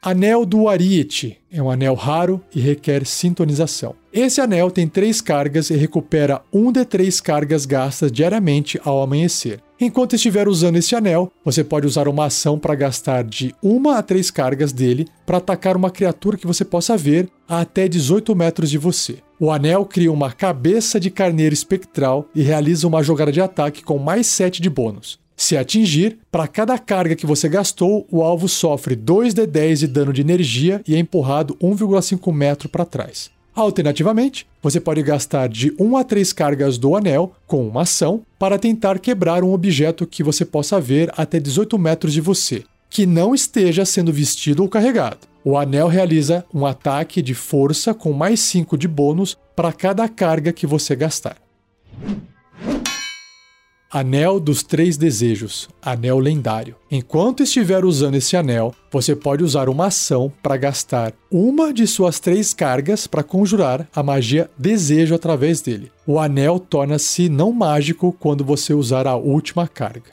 Anel 0.05 0.45
do 0.45 0.69
Ariete 0.69 1.35
é 1.51 1.59
um 1.59 1.71
anel 1.71 1.95
raro 1.95 2.39
e 2.53 2.59
requer 2.59 3.07
sintonização. 3.07 3.95
Esse 4.13 4.39
anel 4.39 4.69
tem 4.69 4.87
três 4.87 5.19
cargas 5.19 5.71
e 5.71 5.75
recupera 5.75 6.43
um 6.53 6.71
de 6.71 6.85
três 6.85 7.19
cargas 7.19 7.65
gastas 7.65 8.11
diariamente 8.11 8.79
ao 8.85 9.01
amanhecer. 9.01 9.59
Enquanto 9.81 10.13
estiver 10.13 10.47
usando 10.47 10.75
esse 10.75 10.95
anel, 10.95 11.31
você 11.43 11.63
pode 11.63 11.87
usar 11.87 12.07
uma 12.07 12.25
ação 12.25 12.59
para 12.59 12.75
gastar 12.75 13.23
de 13.23 13.55
uma 13.63 13.97
a 13.97 14.03
três 14.03 14.29
cargas 14.29 14.71
dele 14.71 15.07
para 15.25 15.39
atacar 15.39 15.75
uma 15.75 15.89
criatura 15.89 16.37
que 16.37 16.45
você 16.45 16.63
possa 16.63 16.95
ver 16.95 17.27
a 17.49 17.61
até 17.61 17.87
18 17.87 18.35
metros 18.35 18.69
de 18.69 18.77
você. 18.77 19.17
O 19.39 19.51
anel 19.51 19.85
cria 19.85 20.11
uma 20.11 20.31
cabeça 20.31 20.99
de 20.99 21.09
carneiro 21.09 21.55
espectral 21.55 22.29
e 22.35 22.43
realiza 22.43 22.87
uma 22.87 23.01
jogada 23.01 23.31
de 23.31 23.41
ataque 23.41 23.83
com 23.83 23.97
mais 23.97 24.27
7 24.27 24.61
de 24.61 24.69
bônus. 24.69 25.24
Se 25.35 25.57
atingir, 25.57 26.17
para 26.31 26.47
cada 26.47 26.77
carga 26.79 27.15
que 27.15 27.25
você 27.25 27.49
gastou, 27.49 28.07
o 28.09 28.21
alvo 28.21 28.47
sofre 28.47 28.95
2d10 28.95 29.79
de 29.79 29.87
dano 29.87 30.13
de 30.13 30.21
energia 30.21 30.81
e 30.87 30.95
é 30.95 30.99
empurrado 30.99 31.55
1,5 31.61 32.33
metro 32.33 32.69
para 32.69 32.85
trás. 32.85 33.29
Alternativamente, 33.53 34.45
você 34.61 34.79
pode 34.79 35.01
gastar 35.01 35.47
de 35.47 35.73
1 35.79 35.97
a 35.97 36.03
3 36.03 36.33
cargas 36.33 36.77
do 36.77 36.95
anel 36.95 37.33
com 37.47 37.65
uma 37.65 37.83
ação 37.83 38.21
para 38.37 38.59
tentar 38.59 38.99
quebrar 38.99 39.43
um 39.43 39.53
objeto 39.53 40.05
que 40.05 40.23
você 40.23 40.43
possa 40.43 40.79
ver 40.79 41.09
até 41.15 41.39
18 41.39 41.77
metros 41.79 42.13
de 42.13 42.21
você, 42.21 42.63
que 42.89 43.05
não 43.05 43.33
esteja 43.33 43.85
sendo 43.85 44.11
vestido 44.11 44.61
ou 44.61 44.69
carregado. 44.69 45.19
O 45.43 45.57
anel 45.57 45.87
realiza 45.87 46.43
um 46.53 46.65
ataque 46.65 47.21
de 47.21 47.33
força 47.33 47.93
com 47.93 48.11
mais 48.11 48.39
5 48.39 48.77
de 48.77 48.87
bônus 48.87 49.37
para 49.55 49.71
cada 49.71 50.07
carga 50.09 50.51
que 50.51 50.65
você 50.65 50.95
gastar. 50.95 51.37
Anel 53.91 54.39
dos 54.39 54.63
Três 54.63 54.97
Desejos, 54.97 55.69
anel 55.81 56.17
lendário. 56.17 56.75
Enquanto 56.89 57.43
estiver 57.43 57.85
usando 57.85 58.15
esse 58.15 58.35
anel, 58.35 58.73
você 58.91 59.15
pode 59.15 59.43
usar 59.43 59.69
uma 59.69 59.87
ação 59.87 60.31
para 60.41 60.57
gastar 60.57 61.13
uma 61.31 61.71
de 61.71 61.85
suas 61.85 62.19
três 62.19 62.53
cargas 62.53 63.05
para 63.05 63.23
conjurar 63.23 63.87
a 63.95 64.01
magia 64.01 64.49
Desejo 64.57 65.13
através 65.13 65.61
dele. 65.61 65.91
O 66.05 66.19
anel 66.19 66.59
torna-se 66.59 67.29
não 67.29 67.51
mágico 67.51 68.11
quando 68.19 68.43
você 68.43 68.73
usar 68.73 69.07
a 69.07 69.15
última 69.15 69.67
carga. 69.67 70.11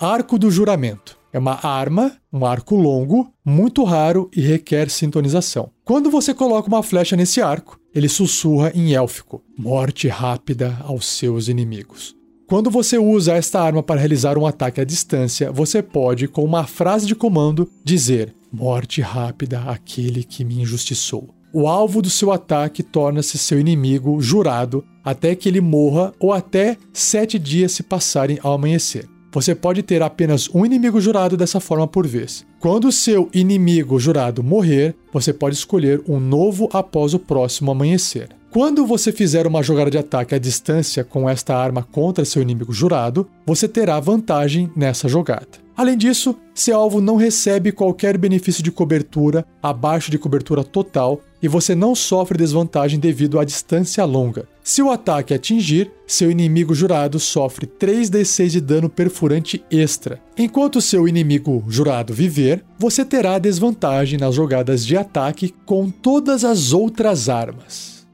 Arco 0.00 0.38
do 0.38 0.50
Juramento. 0.50 1.18
É 1.30 1.38
uma 1.38 1.58
arma, 1.62 2.16
um 2.32 2.46
arco 2.46 2.74
longo, 2.74 3.30
muito 3.44 3.84
raro 3.84 4.30
e 4.34 4.40
requer 4.40 4.88
sintonização. 4.88 5.70
Quando 5.84 6.10
você 6.10 6.32
coloca 6.32 6.68
uma 6.68 6.82
flecha 6.82 7.16
nesse 7.16 7.42
arco, 7.42 7.77
ele 7.94 8.08
sussurra 8.08 8.72
em 8.74 8.94
élfico: 8.94 9.42
morte 9.56 10.08
rápida 10.08 10.76
aos 10.82 11.06
seus 11.06 11.48
inimigos. 11.48 12.16
Quando 12.46 12.70
você 12.70 12.96
usa 12.96 13.34
esta 13.34 13.60
arma 13.60 13.82
para 13.82 14.00
realizar 14.00 14.38
um 14.38 14.46
ataque 14.46 14.80
à 14.80 14.84
distância, 14.84 15.52
você 15.52 15.82
pode, 15.82 16.26
com 16.26 16.42
uma 16.42 16.66
frase 16.66 17.06
de 17.06 17.14
comando, 17.14 17.70
dizer: 17.84 18.34
morte 18.52 19.00
rápida 19.00 19.60
àquele 19.60 20.24
que 20.24 20.44
me 20.44 20.62
injustiçou. 20.62 21.34
O 21.52 21.66
alvo 21.66 22.02
do 22.02 22.10
seu 22.10 22.30
ataque 22.30 22.82
torna-se 22.82 23.38
seu 23.38 23.58
inimigo 23.58 24.20
jurado 24.20 24.84
até 25.02 25.34
que 25.34 25.48
ele 25.48 25.60
morra 25.60 26.12
ou 26.20 26.32
até 26.32 26.76
sete 26.92 27.38
dias 27.38 27.72
se 27.72 27.82
passarem 27.82 28.38
ao 28.42 28.52
amanhecer. 28.52 29.08
Você 29.30 29.54
pode 29.54 29.82
ter 29.82 30.02
apenas 30.02 30.48
um 30.54 30.64
inimigo 30.64 31.00
jurado 31.00 31.36
dessa 31.36 31.60
forma 31.60 31.86
por 31.86 32.06
vez. 32.06 32.46
Quando 32.58 32.90
seu 32.90 33.28
inimigo 33.32 33.98
jurado 34.00 34.42
morrer, 34.42 34.94
você 35.12 35.32
pode 35.32 35.54
escolher 35.54 36.02
um 36.08 36.18
novo 36.18 36.68
após 36.72 37.12
o 37.12 37.18
próximo 37.18 37.70
amanhecer. 37.70 38.28
Quando 38.50 38.86
você 38.86 39.12
fizer 39.12 39.46
uma 39.46 39.62
jogada 39.62 39.90
de 39.90 39.98
ataque 39.98 40.34
à 40.34 40.38
distância 40.38 41.04
com 41.04 41.28
esta 41.28 41.54
arma 41.54 41.82
contra 41.82 42.24
seu 42.24 42.40
inimigo 42.40 42.72
jurado, 42.72 43.28
você 43.44 43.68
terá 43.68 44.00
vantagem 44.00 44.70
nessa 44.74 45.06
jogada. 45.06 45.46
Além 45.76 45.96
disso, 45.96 46.34
seu 46.54 46.76
alvo 46.76 47.00
não 47.00 47.14
recebe 47.14 47.70
qualquer 47.70 48.16
benefício 48.16 48.64
de 48.64 48.72
cobertura 48.72 49.46
abaixo 49.62 50.10
de 50.10 50.18
cobertura 50.18 50.64
total 50.64 51.20
e 51.42 51.48
você 51.48 51.74
não 51.74 51.94
sofre 51.94 52.38
desvantagem 52.38 52.98
devido 52.98 53.38
à 53.38 53.44
distância 53.44 54.04
longa. 54.04 54.46
Se 54.62 54.82
o 54.82 54.90
ataque 54.90 55.32
atingir, 55.32 55.90
seu 56.06 56.30
inimigo 56.30 56.74
jurado 56.74 57.18
sofre 57.18 57.66
3d6 57.66 58.48
de 58.48 58.60
dano 58.60 58.88
perfurante 58.88 59.64
extra. 59.70 60.20
Enquanto 60.36 60.80
seu 60.80 61.08
inimigo 61.08 61.64
jurado 61.68 62.12
viver, 62.12 62.64
você 62.78 63.04
terá 63.04 63.38
desvantagem 63.38 64.18
nas 64.18 64.34
jogadas 64.34 64.84
de 64.84 64.96
ataque 64.96 65.54
com 65.64 65.90
todas 65.90 66.44
as 66.44 66.72
outras 66.72 67.28
armas. 67.28 68.06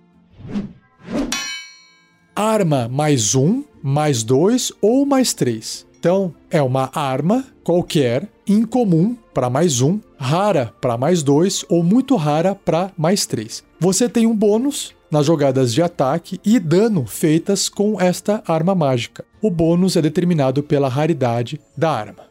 Arma 2.37 2.89
mais 2.89 3.35
um, 3.35 3.63
mais 3.83 4.23
dois 4.23 4.73
ou 4.81 5.07
mais 5.07 5.33
três. 5.33 5.87
Então, 5.99 6.35
é 6.51 6.61
uma 6.61 6.91
arma 6.93 7.45
qualquer, 7.63 8.29
incomum 8.47 9.17
para 9.35 9.51
mais 9.51 9.81
um, 9.81 9.99
rara 10.17 10.73
para 10.81 10.97
mais 10.97 11.23
dois 11.23 11.65
ou 11.69 11.83
muito 11.83 12.15
rara 12.15 12.55
para 12.55 12.93
mais 12.97 13.27
três. 13.27 13.65
Você 13.81 14.09
tem 14.09 14.27
um 14.27 14.35
bônus 14.35 14.95
nas 15.11 15.27
jogadas 15.27 15.75
de 15.75 15.83
ataque 15.83 16.41
e 16.45 16.59
dano 16.59 17.05
feitas 17.05 17.69
com 17.69 18.01
esta 18.01 18.43
arma 18.47 18.75
mágica. 18.75 19.25
O 19.43 19.51
bônus 19.51 19.97
é 19.97 20.03
determinado 20.03 20.63
pela 20.63 20.89
raridade 20.89 21.61
da 21.77 21.91
arma. 21.91 22.25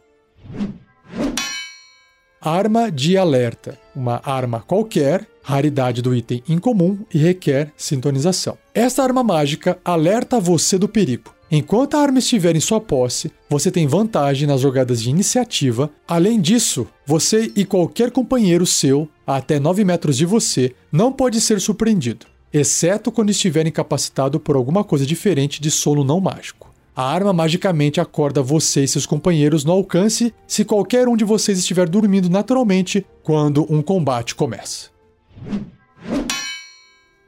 arma 2.42 2.92
de 2.92 3.18
alerta, 3.18 3.78
uma 3.96 4.22
arma 4.26 4.62
qualquer, 4.62 5.26
raridade 5.42 6.02
do 6.02 6.14
item 6.14 6.44
incomum 6.48 7.00
e 7.14 7.18
requer 7.18 7.72
sintonização. 7.78 8.58
Esta 8.74 9.04
arma 9.04 9.24
mágica 9.24 9.78
alerta 9.84 10.40
você 10.40 10.78
do 10.78 10.90
perigo. 10.90 11.34
Enquanto 11.56 11.94
a 11.94 12.00
arma 12.00 12.18
estiver 12.18 12.56
em 12.56 12.60
sua 12.60 12.82
posse, 12.82 13.32
você 13.48 13.70
tem 13.70 13.86
vantagem 13.86 14.48
nas 14.48 14.60
jogadas 14.60 15.00
de 15.04 15.12
iniciativa. 15.12 15.88
Além 16.08 16.42
disso, 16.42 16.88
você 17.06 17.52
e 17.56 17.64
qualquer 17.64 18.10
companheiro 18.10 18.66
seu, 18.66 19.08
até 19.26 19.60
9 19.60 19.86
metros 19.86 20.18
de 20.18 20.26
você, 20.26 20.74
não 20.92 21.14
pode 21.14 21.40
ser 21.40 21.62
surpreendido, 21.62 22.26
exceto 22.52 23.12
quando 23.12 23.30
estiver 23.30 23.68
incapacitado 23.68 24.40
por 24.40 24.56
alguma 24.56 24.84
coisa 24.84 25.06
diferente 25.06 25.62
de 25.62 25.70
sono 25.70 26.04
não 26.04 26.20
mágico. 26.20 26.74
A 26.96 27.04
arma 27.04 27.32
magicamente 27.32 28.02
acorda 28.02 28.42
você 28.42 28.86
e 28.86 28.88
seus 28.88 29.06
companheiros 29.06 29.64
no 29.64 29.74
alcance 29.74 30.34
se 30.48 30.66
qualquer 30.66 31.08
um 31.08 31.16
de 31.16 31.24
vocês 31.24 31.60
estiver 31.60 31.88
dormindo 31.88 32.32
naturalmente 32.32 33.06
quando 33.22 33.72
um 33.72 33.84
combate 33.84 34.34
começa. 34.34 34.90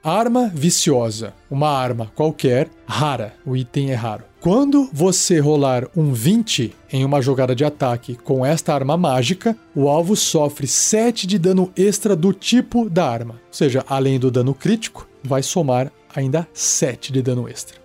Arma 0.06 0.52
viciosa. 0.54 1.34
Uma 1.50 1.68
arma 1.68 2.12
qualquer, 2.14 2.70
rara. 2.86 3.34
O 3.44 3.58
item 3.58 3.90
é 3.90 3.96
raro. 3.96 4.24
Quando 4.40 4.88
você 4.94 5.40
rolar 5.40 5.88
um 5.98 6.14
20 6.14 6.76
em 6.94 7.04
uma 7.04 7.24
jogada 7.24 7.56
de 7.56 7.66
ataque 7.66 8.14
com 8.14 8.46
esta 8.46 8.72
arma 8.72 8.96
mágica, 8.96 9.58
o 9.74 9.90
alvo 9.90 10.16
sofre 10.16 10.68
7 10.68 11.26
de 11.26 11.40
dano 11.40 11.72
extra 11.76 12.16
do 12.16 12.32
tipo 12.32 12.88
da 12.88 13.10
arma. 13.10 13.42
Ou 13.48 13.54
seja, 13.54 13.84
além 13.90 14.20
do 14.20 14.30
dano 14.30 14.54
crítico, 14.54 15.08
vai 15.24 15.42
somar 15.42 15.92
ainda 16.16 16.48
7 16.54 17.12
de 17.12 17.24
dano 17.24 17.50
extra. 17.50 17.80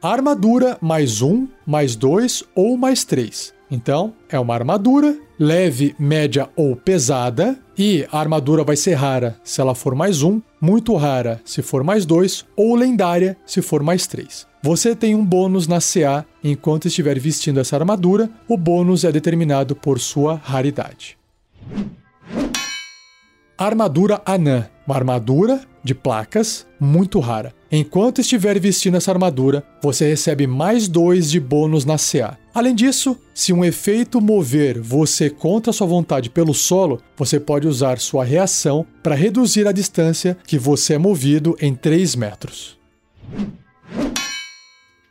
Armadura 0.00 0.78
mais 0.80 1.20
1, 1.20 1.46
mais 1.66 1.94
2 1.94 2.44
ou 2.54 2.78
mais 2.78 3.04
3. 3.04 3.52
Então, 3.72 4.12
é 4.28 4.38
uma 4.38 4.52
armadura 4.52 5.18
leve, 5.38 5.96
média 5.98 6.46
ou 6.54 6.76
pesada. 6.76 7.58
E 7.76 8.06
a 8.12 8.20
armadura 8.20 8.62
vai 8.62 8.76
ser 8.76 8.92
rara 8.92 9.34
se 9.42 9.62
ela 9.62 9.74
for 9.74 9.94
mais 9.94 10.22
1, 10.22 10.42
muito 10.60 10.94
rara 10.94 11.40
se 11.42 11.62
for 11.62 11.82
mais 11.82 12.04
2 12.04 12.44
ou 12.54 12.74
lendária 12.74 13.34
se 13.46 13.62
for 13.62 13.82
mais 13.82 14.06
3. 14.06 14.46
Você 14.62 14.94
tem 14.94 15.14
um 15.14 15.24
bônus 15.24 15.66
na 15.66 15.78
CA 15.80 16.26
enquanto 16.44 16.86
estiver 16.86 17.18
vestindo 17.18 17.60
essa 17.60 17.74
armadura. 17.74 18.28
O 18.46 18.58
bônus 18.58 19.04
é 19.04 19.10
determinado 19.10 19.74
por 19.74 19.98
sua 19.98 20.34
raridade. 20.34 21.16
Armadura 23.56 24.20
anã. 24.26 24.68
Uma 24.86 24.96
armadura 24.96 25.62
de 25.82 25.94
placas 25.94 26.66
muito 26.78 27.20
rara. 27.20 27.54
Enquanto 27.70 28.20
estiver 28.20 28.58
vestindo 28.60 28.96
essa 28.96 29.10
armadura, 29.10 29.64
você 29.82 30.08
recebe 30.08 30.46
mais 30.46 30.88
2 30.88 31.30
de 31.30 31.40
bônus 31.40 31.84
na 31.84 31.96
CA. 31.96 32.38
Além 32.54 32.74
disso, 32.74 33.16
se 33.34 33.52
um 33.52 33.64
efeito 33.64 34.20
mover 34.20 34.80
você 34.80 35.30
contra 35.30 35.72
sua 35.72 35.86
vontade 35.86 36.28
pelo 36.28 36.52
solo, 36.52 37.00
você 37.16 37.40
pode 37.40 37.66
usar 37.66 37.98
sua 37.98 38.24
reação 38.24 38.86
para 39.02 39.14
reduzir 39.14 39.66
a 39.66 39.72
distância 39.72 40.36
que 40.46 40.58
você 40.58 40.94
é 40.94 40.98
movido 40.98 41.56
em 41.60 41.74
3 41.74 42.14
metros. 42.14 42.78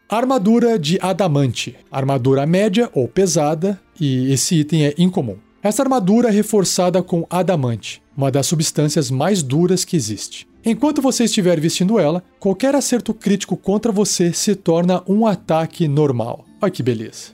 Armadura 0.08 0.78
de 0.78 1.00
adamante. 1.02 1.76
Armadura 1.90 2.46
média 2.46 2.90
ou 2.94 3.08
pesada, 3.08 3.80
e 4.00 4.32
esse 4.34 4.56
item 4.56 4.86
é 4.86 4.94
incomum. 4.98 5.38
Essa 5.64 5.84
armadura 5.84 6.28
é 6.28 6.32
reforçada 6.32 7.02
com 7.02 7.26
adamante, 7.30 8.02
uma 8.18 8.30
das 8.30 8.46
substâncias 8.46 9.10
mais 9.10 9.42
duras 9.42 9.86
que 9.86 9.96
existe. 9.96 10.51
Enquanto 10.64 11.02
você 11.02 11.24
estiver 11.24 11.60
vestindo 11.60 11.98
ela, 11.98 12.24
qualquer 12.40 12.76
acerto 12.76 13.14
crítico 13.14 13.58
contra 13.58 13.92
você 13.92 14.32
se 14.32 14.56
torna 14.56 15.04
um 15.08 15.26
ataque 15.26 15.88
normal. 15.88 16.46
Olha 16.62 16.72
que 16.72 16.84
beleza. 16.84 17.32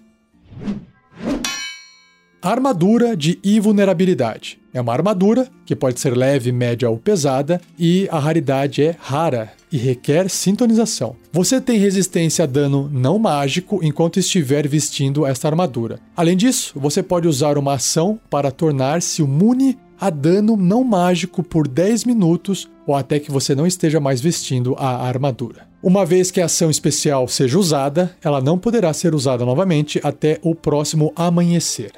Armadura 2.42 3.18
de 3.18 3.38
invulnerabilidade. 3.44 4.60
É 4.74 4.80
uma 4.80 4.94
armadura 4.94 5.50
que 5.66 5.76
pode 5.76 6.00
ser 6.00 6.16
leve, 6.16 6.52
média 6.52 6.90
ou 6.90 6.98
pesada, 6.98 7.60
e 7.78 8.08
a 8.10 8.20
raridade 8.20 8.82
é 8.82 8.96
rara 8.98 9.52
e 9.70 9.78
requer 9.78 10.30
sintonização. 10.30 11.16
Você 11.34 11.60
tem 11.60 11.78
resistência 11.78 12.44
a 12.44 12.46
dano 12.46 12.90
não 12.94 13.20
mágico 13.20 13.80
enquanto 13.84 14.20
estiver 14.20 14.68
vestindo 14.68 15.26
esta 15.26 15.50
armadura. 15.50 16.00
Além 16.16 16.38
disso, 16.38 16.74
você 16.76 17.04
pode 17.04 17.28
usar 17.28 17.58
uma 17.58 17.74
ação 17.74 18.18
para 18.30 18.52
tornar-se 18.52 19.22
imune 19.22 19.78
a 20.00 20.10
dano 20.10 20.56
não 20.56 20.84
mágico 20.84 21.44
por 21.44 21.68
10 21.68 22.06
minutos 22.06 22.70
ou 22.86 22.96
até 22.96 23.20
que 23.20 23.32
você 23.32 23.56
não 23.56 23.66
esteja 23.66 24.00
mais 24.00 24.22
vestindo 24.22 24.76
a 24.78 25.08
armadura. 25.08 25.68
Uma 25.82 26.06
vez 26.06 26.32
que 26.32 26.42
a 26.42 26.46
ação 26.46 26.70
especial 26.70 27.28
seja 27.28 27.58
usada, 27.58 28.16
ela 28.22 28.42
não 28.42 28.58
poderá 28.58 28.92
ser 28.94 29.14
usada 29.14 29.46
novamente 29.46 30.00
até 30.04 30.40
o 30.42 30.56
próximo 30.56 31.14
amanhecer. 31.16 31.92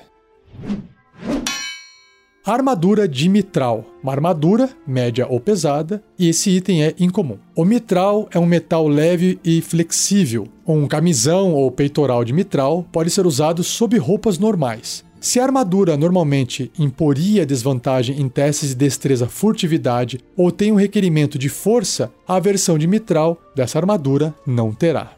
Armadura 2.45 3.07
de 3.07 3.29
mitral. 3.29 3.85
Uma 4.01 4.11
armadura, 4.13 4.69
média 4.87 5.27
ou 5.29 5.39
pesada, 5.39 6.01
e 6.17 6.29
esse 6.29 6.49
item 6.49 6.83
é 6.83 6.95
incomum. 6.99 7.37
O 7.55 7.63
mitral 7.63 8.27
é 8.31 8.39
um 8.39 8.45
metal 8.45 8.87
leve 8.87 9.39
e 9.43 9.61
flexível. 9.61 10.47
Um 10.65 10.87
camisão 10.87 11.53
ou 11.53 11.69
peitoral 11.69 12.23
de 12.23 12.33
mitral 12.33 12.85
pode 12.91 13.11
ser 13.11 13.27
usado 13.27 13.63
sob 13.63 13.97
roupas 13.97 14.39
normais. 14.39 15.03
Se 15.21 15.37
a 15.37 15.43
armadura 15.43 15.97
normalmente 15.97 16.71
imporia 16.79 17.45
desvantagem 17.45 18.21
em 18.21 18.29
testes 18.29 18.69
de 18.69 18.75
destreza 18.75 19.27
furtividade 19.27 20.19
ou 20.35 20.49
tem 20.49 20.71
um 20.71 20.75
requerimento 20.75 21.37
de 21.37 21.49
força, 21.49 22.09
a 22.25 22.39
versão 22.39 22.77
de 22.77 22.87
mitral 22.87 23.37
dessa 23.53 23.77
armadura 23.77 24.33
não 24.47 24.71
terá. 24.71 25.11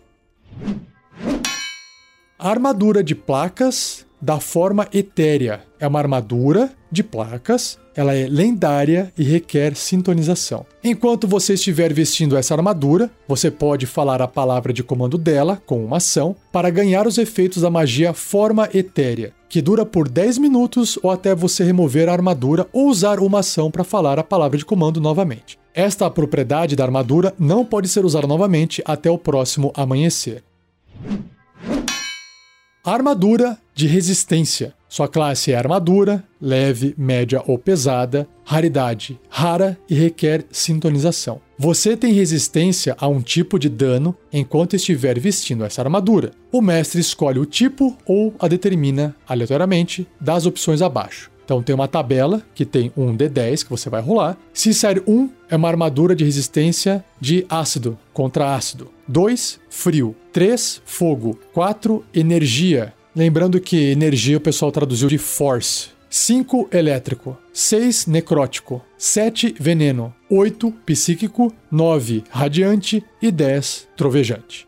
armadura 2.40 3.04
de 3.04 3.14
placas 3.14 4.04
da 4.20 4.40
forma 4.40 4.88
etérea. 4.92 5.62
É 5.80 5.88
uma 5.88 6.00
armadura 6.00 6.72
de 6.92 7.04
placas, 7.04 7.80
ela 7.96 8.16
é 8.16 8.28
lendária 8.28 9.14
e 9.16 9.24
requer 9.24 9.76
sintonização. 9.76 10.66
Enquanto 10.84 11.28
você 11.28 11.54
estiver 11.54 11.94
vestindo 11.94 12.36
essa 12.36 12.56
armadura, 12.56 13.10
você 13.28 13.52
pode 13.52 13.86
falar 13.86 14.22
a 14.22 14.28
palavra 14.28 14.74
de 14.74 14.84
comando 14.84 15.18
dela 15.18 15.62
com 15.66 15.84
uma 15.84 15.98
ação 15.98 16.36
para 16.52 16.70
ganhar 16.72 17.06
os 17.06 17.18
efeitos 17.20 17.62
da 17.62 17.70
magia 17.70 18.14
Forma 18.14 18.68
Etérea, 18.74 19.34
que 19.52 19.62
dura 19.62 19.86
por 19.86 20.08
10 20.08 20.38
minutos 20.38 20.98
ou 21.04 21.12
até 21.12 21.36
você 21.36 21.62
remover 21.62 22.08
a 22.08 22.14
armadura 22.14 22.70
ou 22.72 22.88
usar 22.88 23.20
uma 23.20 23.40
ação 23.40 23.70
para 23.70 23.84
falar 23.84 24.18
a 24.18 24.24
palavra 24.24 24.58
de 24.58 24.64
comando 24.64 25.02
novamente. 25.02 25.60
Esta 25.74 26.10
propriedade 26.10 26.74
da 26.74 26.86
armadura 26.86 27.36
não 27.38 27.66
pode 27.66 27.90
ser 27.90 28.06
usada 28.06 28.26
novamente 28.26 28.82
até 28.86 29.12
o 29.12 29.18
próximo 29.18 29.74
amanhecer. 29.76 30.42
Armadura 32.82 33.58
de 33.76 33.88
resistência. 33.88 34.74
Sua 34.92 35.08
classe 35.08 35.54
é 35.54 35.56
armadura, 35.56 36.22
leve, 36.42 36.94
média 36.98 37.42
ou 37.48 37.58
pesada, 37.58 38.28
raridade 38.44 39.18
rara 39.30 39.80
e 39.90 39.96
requer 39.96 40.44
sintonização. 40.52 41.40
Você 41.58 41.96
tem 41.96 42.12
resistência 42.12 42.94
a 43.00 43.08
um 43.08 43.22
tipo 43.22 43.58
de 43.58 43.70
dano 43.70 44.14
enquanto 44.34 44.76
estiver 44.76 45.18
vestindo 45.18 45.64
essa 45.64 45.82
armadura. 45.82 46.32
O 46.52 46.62
mestre 46.62 47.00
escolhe 47.00 47.40
o 47.40 47.46
tipo 47.46 47.98
ou 48.06 48.36
a 48.38 48.50
determina 48.50 49.16
aleatoriamente 49.26 50.06
das 50.20 50.46
opções 50.46 50.82
abaixo. 50.82 51.32
Então 51.46 51.64
tem 51.64 51.74
uma 51.74 51.88
tabela 51.88 52.42
que 52.54 52.66
tem 52.66 52.92
um 52.98 53.16
D10 53.16 53.64
que 53.64 53.70
você 53.70 53.90
vai 53.90 54.02
rolar. 54.02 54.38
Se 54.54 54.74
série 54.74 55.02
1 55.08 55.30
é 55.50 55.56
uma 55.56 55.70
armadura 55.70 56.14
de 56.14 56.26
resistência 56.26 57.02
de 57.18 57.46
ácido 57.50 57.98
contra 58.12 58.56
ácido. 58.56 58.92
2, 59.08 59.58
frio. 59.70 60.14
3, 60.34 60.82
fogo. 60.84 61.40
4, 61.54 62.04
energia. 62.14 62.94
Lembrando 63.14 63.60
que 63.60 63.92
energia 63.92 64.38
o 64.38 64.42
pessoal 64.42 64.72
traduziu 64.72 65.10
de 65.10 65.18
force. 65.18 65.90
5 66.10 66.70
elétrico, 66.72 67.38
6 67.54 68.06
necrótico, 68.08 68.82
7 68.98 69.56
veneno, 69.60 70.14
8 70.30 70.72
psíquico, 70.86 71.54
9 71.70 72.24
radiante 72.30 73.04
e 73.22 73.30
10 73.30 73.90
trovejante. 73.98 74.68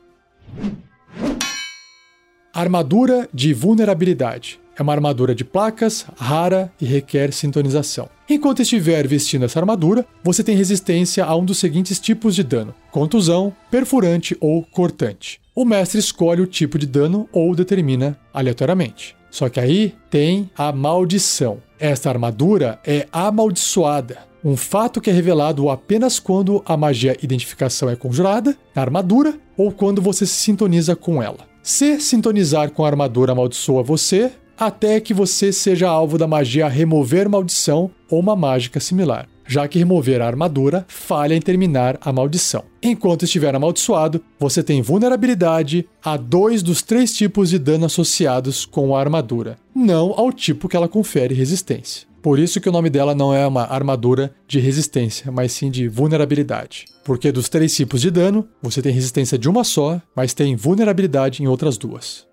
Armadura 2.53 3.29
de 3.33 3.53
vulnerabilidade. 3.53 4.59
É 4.77 4.81
uma 4.81 4.93
armadura 4.93 5.33
de 5.35 5.45
placas, 5.45 6.05
rara 6.17 6.71
e 6.81 6.85
requer 6.85 7.31
sintonização. 7.31 8.09
Enquanto 8.29 8.61
estiver 8.61 9.07
vestindo 9.07 9.45
essa 9.45 9.59
armadura, 9.59 10.05
você 10.23 10.43
tem 10.43 10.55
resistência 10.55 11.23
a 11.23 11.35
um 11.35 11.45
dos 11.45 11.59
seguintes 11.59 11.99
tipos 11.99 12.35
de 12.35 12.43
dano: 12.43 12.73
contusão, 12.91 13.55
perfurante 13.69 14.35
ou 14.39 14.63
cortante. 14.63 15.42
O 15.55 15.65
mestre 15.65 15.99
escolhe 15.99 16.41
o 16.41 16.47
tipo 16.47 16.79
de 16.79 16.87
dano 16.87 17.29
ou 17.31 17.53
determina 17.55 18.17
aleatoriamente. 18.33 19.15
Só 19.29 19.49
que 19.49 19.59
aí 19.59 19.93
tem 20.09 20.49
a 20.57 20.71
maldição. 20.71 21.59
Esta 21.79 22.09
armadura 22.09 22.79
é 22.83 23.07
amaldiçoada, 23.11 24.17
um 24.43 24.57
fato 24.57 24.99
que 24.99 25.11
é 25.11 25.13
revelado 25.13 25.69
apenas 25.69 26.19
quando 26.19 26.63
a 26.65 26.75
magia 26.75 27.15
identificação 27.21 27.87
é 27.87 27.95
conjurada 27.95 28.57
na 28.75 28.81
armadura 28.81 29.35
ou 29.55 29.71
quando 29.71 30.01
você 30.01 30.25
se 30.25 30.33
sintoniza 30.33 30.95
com 30.95 31.21
ela. 31.21 31.47
Se 31.61 31.99
sintonizar 32.01 32.71
com 32.71 32.83
a 32.83 32.87
armadura 32.87 33.31
amaldiçoa 33.31 33.83
você, 33.83 34.31
até 34.57 34.99
que 34.99 35.13
você 35.13 35.53
seja 35.53 35.87
alvo 35.87 36.17
da 36.17 36.27
magia 36.27 36.67
remover 36.67 37.29
maldição 37.29 37.91
ou 38.09 38.19
uma 38.19 38.35
mágica 38.35 38.79
similar. 38.79 39.27
Já 39.45 39.67
que 39.67 39.79
remover 39.79 40.21
a 40.21 40.27
armadura 40.27 40.85
falha 40.87 41.35
em 41.35 41.41
terminar 41.41 41.97
a 42.01 42.11
maldição. 42.11 42.63
Enquanto 42.81 43.25
estiver 43.25 43.55
amaldiçoado, 43.55 44.23
você 44.39 44.63
tem 44.63 44.81
vulnerabilidade 44.81 45.87
a 46.03 46.17
dois 46.17 46.61
dos 46.61 46.81
três 46.81 47.13
tipos 47.13 47.49
de 47.49 47.59
dano 47.59 47.85
associados 47.85 48.65
com 48.65 48.95
a 48.95 48.99
armadura, 48.99 49.57
não 49.75 50.13
ao 50.15 50.31
tipo 50.31 50.67
que 50.67 50.75
ela 50.75 50.87
confere 50.87 51.33
resistência. 51.33 52.07
Por 52.21 52.39
isso 52.39 52.61
que 52.61 52.69
o 52.69 52.71
nome 52.71 52.89
dela 52.89 53.13
não 53.13 53.33
é 53.33 53.45
uma 53.45 53.63
armadura 53.63 54.33
de 54.47 54.57
resistência, 54.57 55.29
mas 55.29 55.51
sim 55.51 55.69
de 55.69 55.89
vulnerabilidade. 55.89 56.85
Porque 57.03 57.33
dos 57.33 57.49
três 57.49 57.75
tipos 57.75 57.99
de 57.99 58.09
dano, 58.09 58.47
você 58.61 58.81
tem 58.81 58.93
resistência 58.93 59.37
de 59.37 59.49
uma 59.49 59.65
só, 59.65 60.01
mas 60.15 60.33
tem 60.33 60.55
vulnerabilidade 60.55 61.43
em 61.43 61.47
outras 61.47 61.77
duas. 61.77 62.25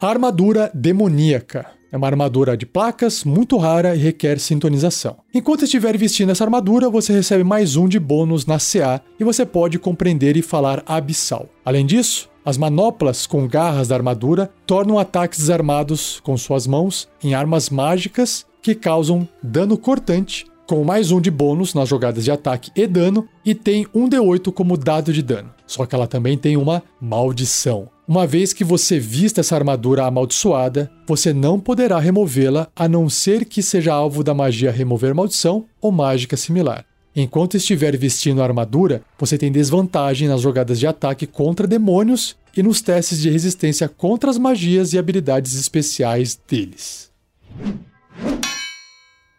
Armadura 0.00 0.70
demoníaca. 0.72 1.81
É 1.92 1.96
uma 1.98 2.06
armadura 2.06 2.56
de 2.56 2.64
placas, 2.64 3.22
muito 3.22 3.58
rara 3.58 3.94
e 3.94 3.98
requer 3.98 4.38
sintonização. 4.40 5.18
Enquanto 5.34 5.64
estiver 5.64 5.94
vestindo 5.98 6.32
essa 6.32 6.42
armadura, 6.42 6.88
você 6.88 7.12
recebe 7.12 7.44
mais 7.44 7.76
um 7.76 7.86
de 7.86 8.00
bônus 8.00 8.46
na 8.46 8.56
CA 8.56 9.02
e 9.20 9.24
você 9.24 9.44
pode 9.44 9.78
compreender 9.78 10.34
e 10.34 10.40
falar 10.40 10.82
abissal. 10.86 11.50
Além 11.62 11.84
disso, 11.84 12.30
as 12.46 12.56
manoplas 12.56 13.26
com 13.26 13.46
garras 13.46 13.88
da 13.88 13.94
armadura 13.94 14.50
tornam 14.66 14.98
ataques 14.98 15.40
desarmados 15.40 16.18
com 16.20 16.34
suas 16.34 16.66
mãos 16.66 17.10
em 17.22 17.34
armas 17.34 17.68
mágicas 17.68 18.46
que 18.62 18.74
causam 18.74 19.28
dano 19.42 19.76
cortante, 19.76 20.46
com 20.66 20.84
mais 20.84 21.10
um 21.10 21.20
de 21.20 21.30
bônus 21.30 21.74
nas 21.74 21.88
jogadas 21.88 22.24
de 22.24 22.30
ataque 22.30 22.70
e 22.74 22.86
dano, 22.86 23.28
e 23.44 23.54
tem 23.54 23.86
um 23.94 24.08
D8 24.08 24.52
como 24.52 24.76
dado 24.76 25.12
de 25.12 25.22
dano. 25.22 25.52
Só 25.66 25.86
que 25.86 25.94
ela 25.94 26.06
também 26.06 26.36
tem 26.36 26.56
uma 26.56 26.82
maldição. 27.00 27.88
Uma 28.06 28.26
vez 28.26 28.52
que 28.52 28.64
você 28.64 28.98
vista 28.98 29.40
essa 29.40 29.54
armadura 29.54 30.04
amaldiçoada, 30.04 30.90
você 31.06 31.32
não 31.32 31.58
poderá 31.58 31.98
removê-la 31.98 32.68
a 32.74 32.88
não 32.88 33.08
ser 33.08 33.44
que 33.44 33.62
seja 33.62 33.92
alvo 33.92 34.24
da 34.24 34.34
magia 34.34 34.70
Remover 34.70 35.14
Maldição 35.14 35.66
ou 35.80 35.92
mágica 35.92 36.36
similar. 36.36 36.84
Enquanto 37.14 37.56
estiver 37.56 37.96
vestindo 37.96 38.40
a 38.40 38.44
armadura, 38.44 39.02
você 39.18 39.36
tem 39.36 39.52
desvantagem 39.52 40.28
nas 40.28 40.40
jogadas 40.40 40.78
de 40.78 40.86
ataque 40.86 41.26
contra 41.26 41.66
demônios 41.66 42.36
e 42.56 42.62
nos 42.62 42.80
testes 42.80 43.20
de 43.20 43.30
resistência 43.30 43.88
contra 43.88 44.30
as 44.30 44.38
magias 44.38 44.92
e 44.92 44.98
habilidades 44.98 45.54
especiais 45.54 46.38
deles. 46.48 47.10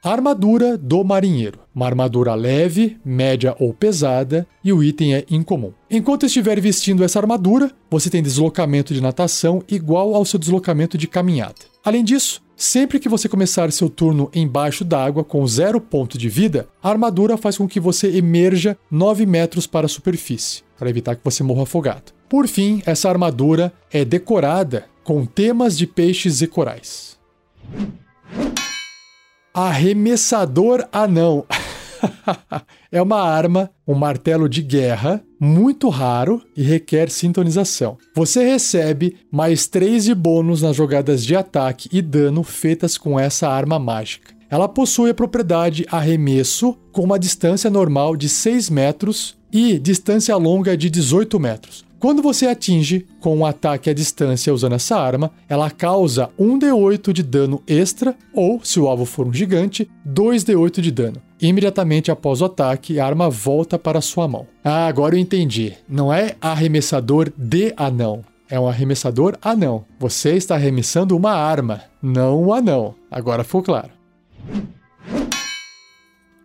Armadura 0.04 0.78
do 0.78 1.02
marinheiro. 1.02 1.60
Uma 1.74 1.86
armadura 1.86 2.36
leve, 2.36 2.98
média 3.06 3.56
ou 3.58 3.74
pesada, 3.74 4.46
e 4.62 4.74
o 4.74 4.84
item 4.84 5.16
é 5.16 5.26
incomum. 5.32 5.72
Enquanto 5.90 6.26
estiver 6.26 6.60
vestindo 6.60 7.06
essa 7.06 7.20
armadura, 7.20 7.72
você 7.90 8.10
tem 8.10 8.22
deslocamento 8.22 8.94
de 8.94 9.00
natação 9.00 9.64
igual 9.66 10.14
ao 10.14 10.26
seu 10.26 10.38
deslocamento 10.38 10.98
de 10.98 11.08
caminhada. 11.08 11.56
Além 11.84 12.04
disso, 12.04 12.44
Sempre 12.56 13.00
que 13.00 13.10
você 13.10 13.28
começar 13.28 13.72
seu 13.72 13.90
turno 13.90 14.30
embaixo 14.34 14.86
d'água 14.86 15.24
com 15.24 15.46
zero 15.46 15.82
ponto 15.82 16.20
de 16.20 16.30
vida, 16.30 16.68
a 16.84 16.90
armadura 16.90 17.36
faz 17.36 17.58
com 17.58 17.68
que 17.68 17.80
você 17.80 18.16
emerja 18.16 18.78
9 18.92 19.26
metros 19.26 19.66
para 19.66 19.88
a 19.88 19.90
superfície, 19.90 20.62
para 20.78 20.90
evitar 20.90 21.16
que 21.16 21.24
você 21.24 21.42
morra 21.42 21.64
afogado. 21.64 22.14
Por 22.30 22.48
fim, 22.48 22.82
essa 22.86 23.10
armadura 23.10 23.74
é 23.92 24.06
decorada 24.06 24.86
com 25.04 25.26
temas 25.26 25.76
de 25.76 25.88
peixes 25.88 26.42
e 26.42 26.48
corais. 26.48 27.18
Arremessador 29.54 30.88
anão. 30.92 31.46
é 32.92 33.00
uma 33.00 33.22
arma, 33.22 33.70
um 33.88 33.94
martelo 33.94 34.50
de 34.50 34.64
guerra, 34.64 35.24
muito 35.40 35.90
raro 35.90 36.42
e 36.58 36.64
requer 36.64 37.12
sintonização. 37.12 38.00
Você 38.16 38.44
recebe 38.44 39.16
mais 39.32 39.68
3 39.68 40.06
de 40.06 40.16
bônus 40.16 40.64
nas 40.64 40.76
jogadas 40.76 41.24
de 41.24 41.36
ataque 41.36 41.88
e 41.92 42.02
dano 42.02 42.42
feitas 42.42 42.98
com 42.98 43.20
essa 43.20 43.48
arma 43.48 43.78
mágica. 43.78 44.34
Ela 44.50 44.68
possui 44.68 45.12
a 45.12 45.14
propriedade 45.14 45.86
arremesso 45.92 46.76
com 46.92 47.04
uma 47.04 47.20
distância 47.20 47.70
normal 47.70 48.16
de 48.18 48.30
6 48.30 48.72
metros 48.72 49.38
e 49.52 49.78
distância 49.78 50.36
longa 50.36 50.76
de 50.76 50.90
18 50.90 51.40
metros. 51.40 51.86
Quando 52.04 52.22
você 52.22 52.48
atinge 52.48 53.08
com 53.22 53.38
um 53.38 53.46
ataque 53.46 53.90
à 53.90 53.94
distância 53.94 54.54
usando 54.54 54.76
essa 54.76 54.98
arma, 54.98 55.32
ela 55.48 55.72
causa 55.72 56.30
1d8 56.38 57.14
de 57.14 57.24
dano 57.24 57.64
extra, 57.66 58.14
ou, 58.34 58.60
se 58.62 58.78
o 58.78 58.90
alvo 58.90 59.06
for 59.06 59.26
um 59.26 59.34
gigante, 59.34 59.90
2d8 60.06 60.82
de 60.82 60.92
dano. 60.92 61.22
Imediatamente 61.42 62.12
após 62.12 62.42
o 62.42 62.46
ataque, 62.46 63.00
a 63.00 63.06
arma 63.06 63.30
volta 63.30 63.80
para 63.80 64.02
sua 64.02 64.28
mão. 64.28 64.46
Ah, 64.62 64.86
agora 64.86 65.16
eu 65.16 65.20
entendi. 65.20 65.76
Não 65.88 66.12
é 66.12 66.36
arremessador 66.42 67.32
de 67.38 67.74
anão. 67.78 68.22
É 68.50 68.60
um 68.60 68.68
arremessador 68.68 69.38
anão. 69.42 69.86
Você 69.98 70.36
está 70.36 70.56
arremessando 70.56 71.16
uma 71.16 71.32
arma, 71.32 71.84
não 72.02 72.44
um 72.44 72.54
anão. 72.54 72.96
Agora 73.10 73.46
ficou 73.46 73.64
claro. 73.64 73.92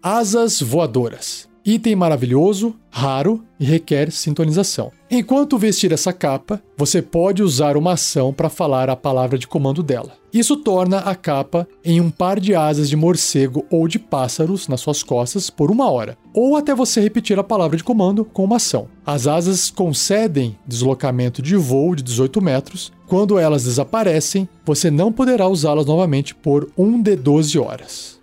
Asas 0.01 0.61
voadoras. 0.61 1.49
Item 1.71 1.97
maravilhoso, 1.97 2.75
raro 2.91 3.45
e 3.61 3.65
requer 3.67 4.11
sintonização. 4.11 4.91
Enquanto 5.11 5.59
vestir 5.59 5.93
essa 5.93 6.15
capa, 6.15 6.63
você 6.79 7.03
pode 7.03 7.43
usar 7.43 7.77
uma 7.77 7.93
ação 7.93 8.33
para 8.33 8.49
falar 8.49 8.89
a 8.89 8.97
palavra 8.97 9.37
de 9.37 9.47
comando 9.47 9.83
dela. 9.83 10.15
Isso 10.33 10.57
torna 10.57 11.01
a 11.01 11.15
capa 11.15 11.69
em 11.85 12.01
um 12.01 12.09
par 12.09 12.41
de 12.41 12.55
asas 12.55 12.89
de 12.89 12.97
morcego 12.97 13.67
ou 13.71 13.87
de 13.87 13.99
pássaros 13.99 14.67
nas 14.67 14.81
suas 14.81 15.03
costas 15.03 15.51
por 15.51 15.71
uma 15.71 15.91
hora, 15.91 16.17
ou 16.33 16.57
até 16.57 16.75
você 16.75 17.03
repetir 17.03 17.39
a 17.39 17.45
palavra 17.45 17.77
de 17.77 17.85
comando 17.85 18.25
com 18.25 18.45
uma 18.45 18.57
ação. 18.57 18.89
As 19.05 19.27
asas 19.27 19.69
concedem 19.69 20.57
deslocamento 20.67 21.43
de 21.43 21.55
voo 21.55 21.95
de 21.95 22.03
18 22.03 22.41
metros. 22.41 22.91
Quando 23.07 23.39
elas 23.39 23.65
desaparecem, 23.65 24.49
você 24.65 24.91
não 24.91 25.13
poderá 25.13 25.47
usá-las 25.47 25.85
novamente 25.85 26.35
por 26.35 26.71
1 26.79 27.03
de 27.03 27.15
12 27.15 27.59
horas. 27.59 28.19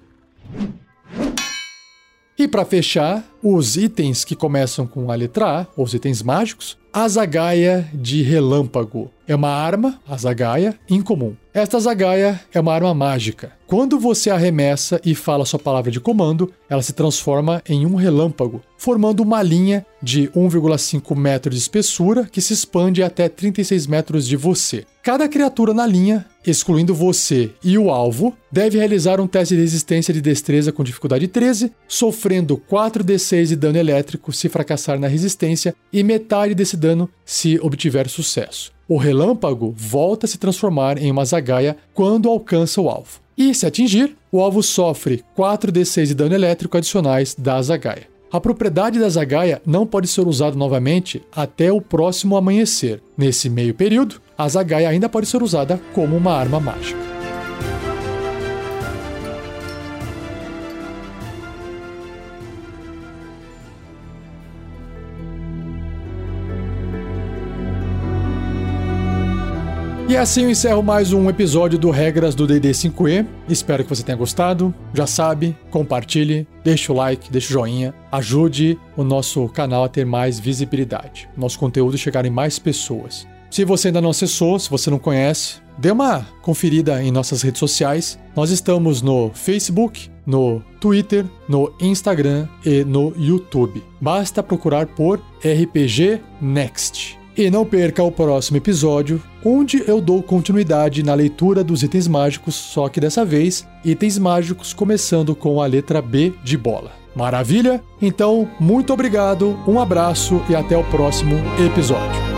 E 2.38 2.50
para 2.50 2.66
fechar, 2.66 3.24
os 3.48 3.78
itens 3.78 4.26
que 4.26 4.36
começam 4.36 4.88
com 4.88 5.12
a 5.12 5.16
letra 5.16 5.62
A, 5.62 5.68
os 5.78 5.94
itens 5.94 6.24
mágicos, 6.24 6.76
a 6.92 7.08
zagaia 7.08 7.88
de 7.94 8.24
relâmpago. 8.24 9.12
É 9.28 9.36
uma 9.36 9.50
arma, 9.50 10.00
a 10.08 10.18
zagaia, 10.18 10.80
incomum. 10.90 11.36
Esta 11.54 11.80
zagaia 11.80 12.40
é 12.54 12.60
uma 12.60 12.74
arma 12.74 12.94
mágica. 12.94 13.52
Quando 13.68 14.00
você 14.00 14.30
arremessa 14.30 15.00
e 15.04 15.14
fala 15.14 15.46
sua 15.46 15.60
palavra 15.60 15.92
de 15.92 16.00
comando, 16.00 16.52
ela 16.70 16.82
se 16.82 16.94
transforma 16.94 17.62
em 17.68 17.86
um 17.86 17.96
relâmpago, 17.96 18.62
formando 18.78 19.22
uma 19.22 19.44
linha 19.44 19.86
de 20.02 20.28
1,5 20.30 21.16
metros 21.16 21.56
de 21.56 21.62
espessura 21.62 22.30
que 22.32 22.40
se 22.40 22.54
expande 22.54 23.04
até 23.04 23.28
36 23.28 23.88
metros 23.88 24.28
de 24.28 24.38
você. 24.38 24.86
Cada 25.04 25.28
criatura 25.28 25.74
na 25.74 25.86
linha, 25.86 26.26
excluindo 26.46 26.94
você 26.94 27.52
e 27.64 27.78
o 27.78 27.90
alvo, 27.90 28.36
deve 28.52 28.78
realizar 28.78 29.20
um 29.20 29.28
teste 29.28 29.56
de 29.56 29.62
resistência 29.62 30.14
de 30.14 30.22
destreza 30.22 30.72
com 30.72 30.84
dificuldade 30.84 31.28
13, 31.28 31.72
sofrendo 31.88 32.62
4d6 32.72 33.35
de 33.44 33.56
dano 33.56 33.78
elétrico 33.78 34.32
se 34.32 34.48
fracassar 34.50 35.00
na 35.00 35.08
resistência 35.08 35.76
e 35.92 36.04
metade 36.04 36.56
desse 36.56 36.78
dano 36.78 37.10
se 37.26 37.60
obtiver 37.62 38.10
sucesso. 38.10 38.72
O 38.88 38.98
relâmpago 38.98 39.74
volta 39.76 40.26
a 40.26 40.30
se 40.30 40.38
transformar 40.38 40.98
em 40.98 41.10
uma 41.10 41.26
zagaia 41.26 41.76
quando 41.94 42.30
alcança 42.30 42.80
o 42.80 42.90
alvo. 42.90 43.20
E, 43.38 43.54
se 43.54 43.66
atingir, 43.66 44.16
o 44.32 44.40
alvo 44.40 44.64
sofre 44.64 45.24
4d6 45.38 46.06
de 46.06 46.14
dano 46.14 46.36
elétrico 46.36 46.78
adicionais 46.78 47.36
da 47.38 47.62
zagaia. 47.62 48.08
A 48.32 48.40
propriedade 48.40 49.00
da 49.00 49.10
zagaia 49.10 49.62
não 49.66 49.86
pode 49.86 50.08
ser 50.08 50.28
usada 50.28 50.56
novamente 50.56 51.22
até 51.32 51.72
o 51.72 51.82
próximo 51.82 52.36
amanhecer. 52.36 53.02
Nesse 53.18 53.50
meio 53.50 53.74
período, 53.74 54.22
a 54.38 54.48
zagaia 54.48 54.90
ainda 54.90 55.10
pode 55.10 55.28
ser 55.28 55.42
usada 55.42 55.80
como 55.94 56.16
uma 56.16 56.34
arma 56.34 56.60
mágica. 56.60 57.15
E 70.16 70.18
assim 70.18 70.44
eu 70.44 70.50
encerro 70.50 70.82
mais 70.82 71.12
um 71.12 71.30
episódio 71.30 71.78
do 71.78 71.90
Regras 71.90 72.34
do 72.34 72.48
DD 72.48 72.72
5E. 72.72 73.28
Espero 73.50 73.84
que 73.84 73.90
você 73.90 74.02
tenha 74.02 74.18
gostado. 74.18 74.74
Já 74.94 75.06
sabe, 75.06 75.54
compartilhe, 75.70 76.48
deixe 76.64 76.90
o 76.90 76.96
like, 76.96 77.30
deixe 77.30 77.50
o 77.50 77.52
joinha, 77.52 77.94
ajude 78.10 78.80
o 78.96 79.04
nosso 79.04 79.46
canal 79.50 79.84
a 79.84 79.90
ter 79.90 80.06
mais 80.06 80.40
visibilidade, 80.40 81.28
nosso 81.36 81.60
conteúdo 81.60 81.98
chegar 81.98 82.26
em 82.26 82.30
mais 82.30 82.58
pessoas. 82.58 83.28
Se 83.52 83.66
você 83.66 83.90
ainda 83.90 84.00
não 84.00 84.12
acessou, 84.12 84.58
se 84.58 84.70
você 84.70 84.90
não 84.90 85.00
conhece, 85.00 85.56
dê 85.78 85.92
uma 85.92 86.26
conferida 86.42 87.04
em 87.04 87.12
nossas 87.12 87.42
redes 87.42 87.60
sociais. 87.60 88.18
Nós 88.34 88.52
estamos 88.52 89.02
no 89.02 89.32
Facebook, 89.34 90.10
no 90.26 90.62
Twitter, 90.80 91.26
no 91.50 91.74
Instagram 91.82 92.48
e 92.66 92.86
no 92.86 93.14
YouTube. 93.18 93.84
Basta 94.00 94.42
procurar 94.42 94.88
por 94.88 95.22
RPG 95.40 96.22
Next. 96.42 97.25
E 97.38 97.50
não 97.50 97.66
perca 97.66 98.02
o 98.02 98.12
próximo 98.12 98.58
episódio, 98.58 99.22
onde 99.44 99.84
eu 99.88 100.00
dou 100.00 100.24
continuidade 100.24 101.04
na 101.04 101.14
leitura 101.14 101.64
dos 101.64 101.84
itens 101.84 102.08
mágicos, 102.08 102.56
só 102.56 102.88
que 102.88 103.00
dessa 103.00 103.26
vez, 103.26 103.68
itens 103.84 104.18
mágicos 104.18 104.74
começando 104.74 105.36
com 105.36 105.62
a 105.62 105.66
letra 105.66 106.02
B 106.02 106.34
de 106.44 106.58
bola. 106.58 106.92
Maravilha? 107.14 107.84
Então, 108.02 108.48
muito 108.60 108.94
obrigado, 108.94 109.58
um 109.68 109.80
abraço 109.80 110.42
e 110.50 110.56
até 110.56 110.78
o 110.78 110.84
próximo 110.86 111.36
episódio. 111.66 112.35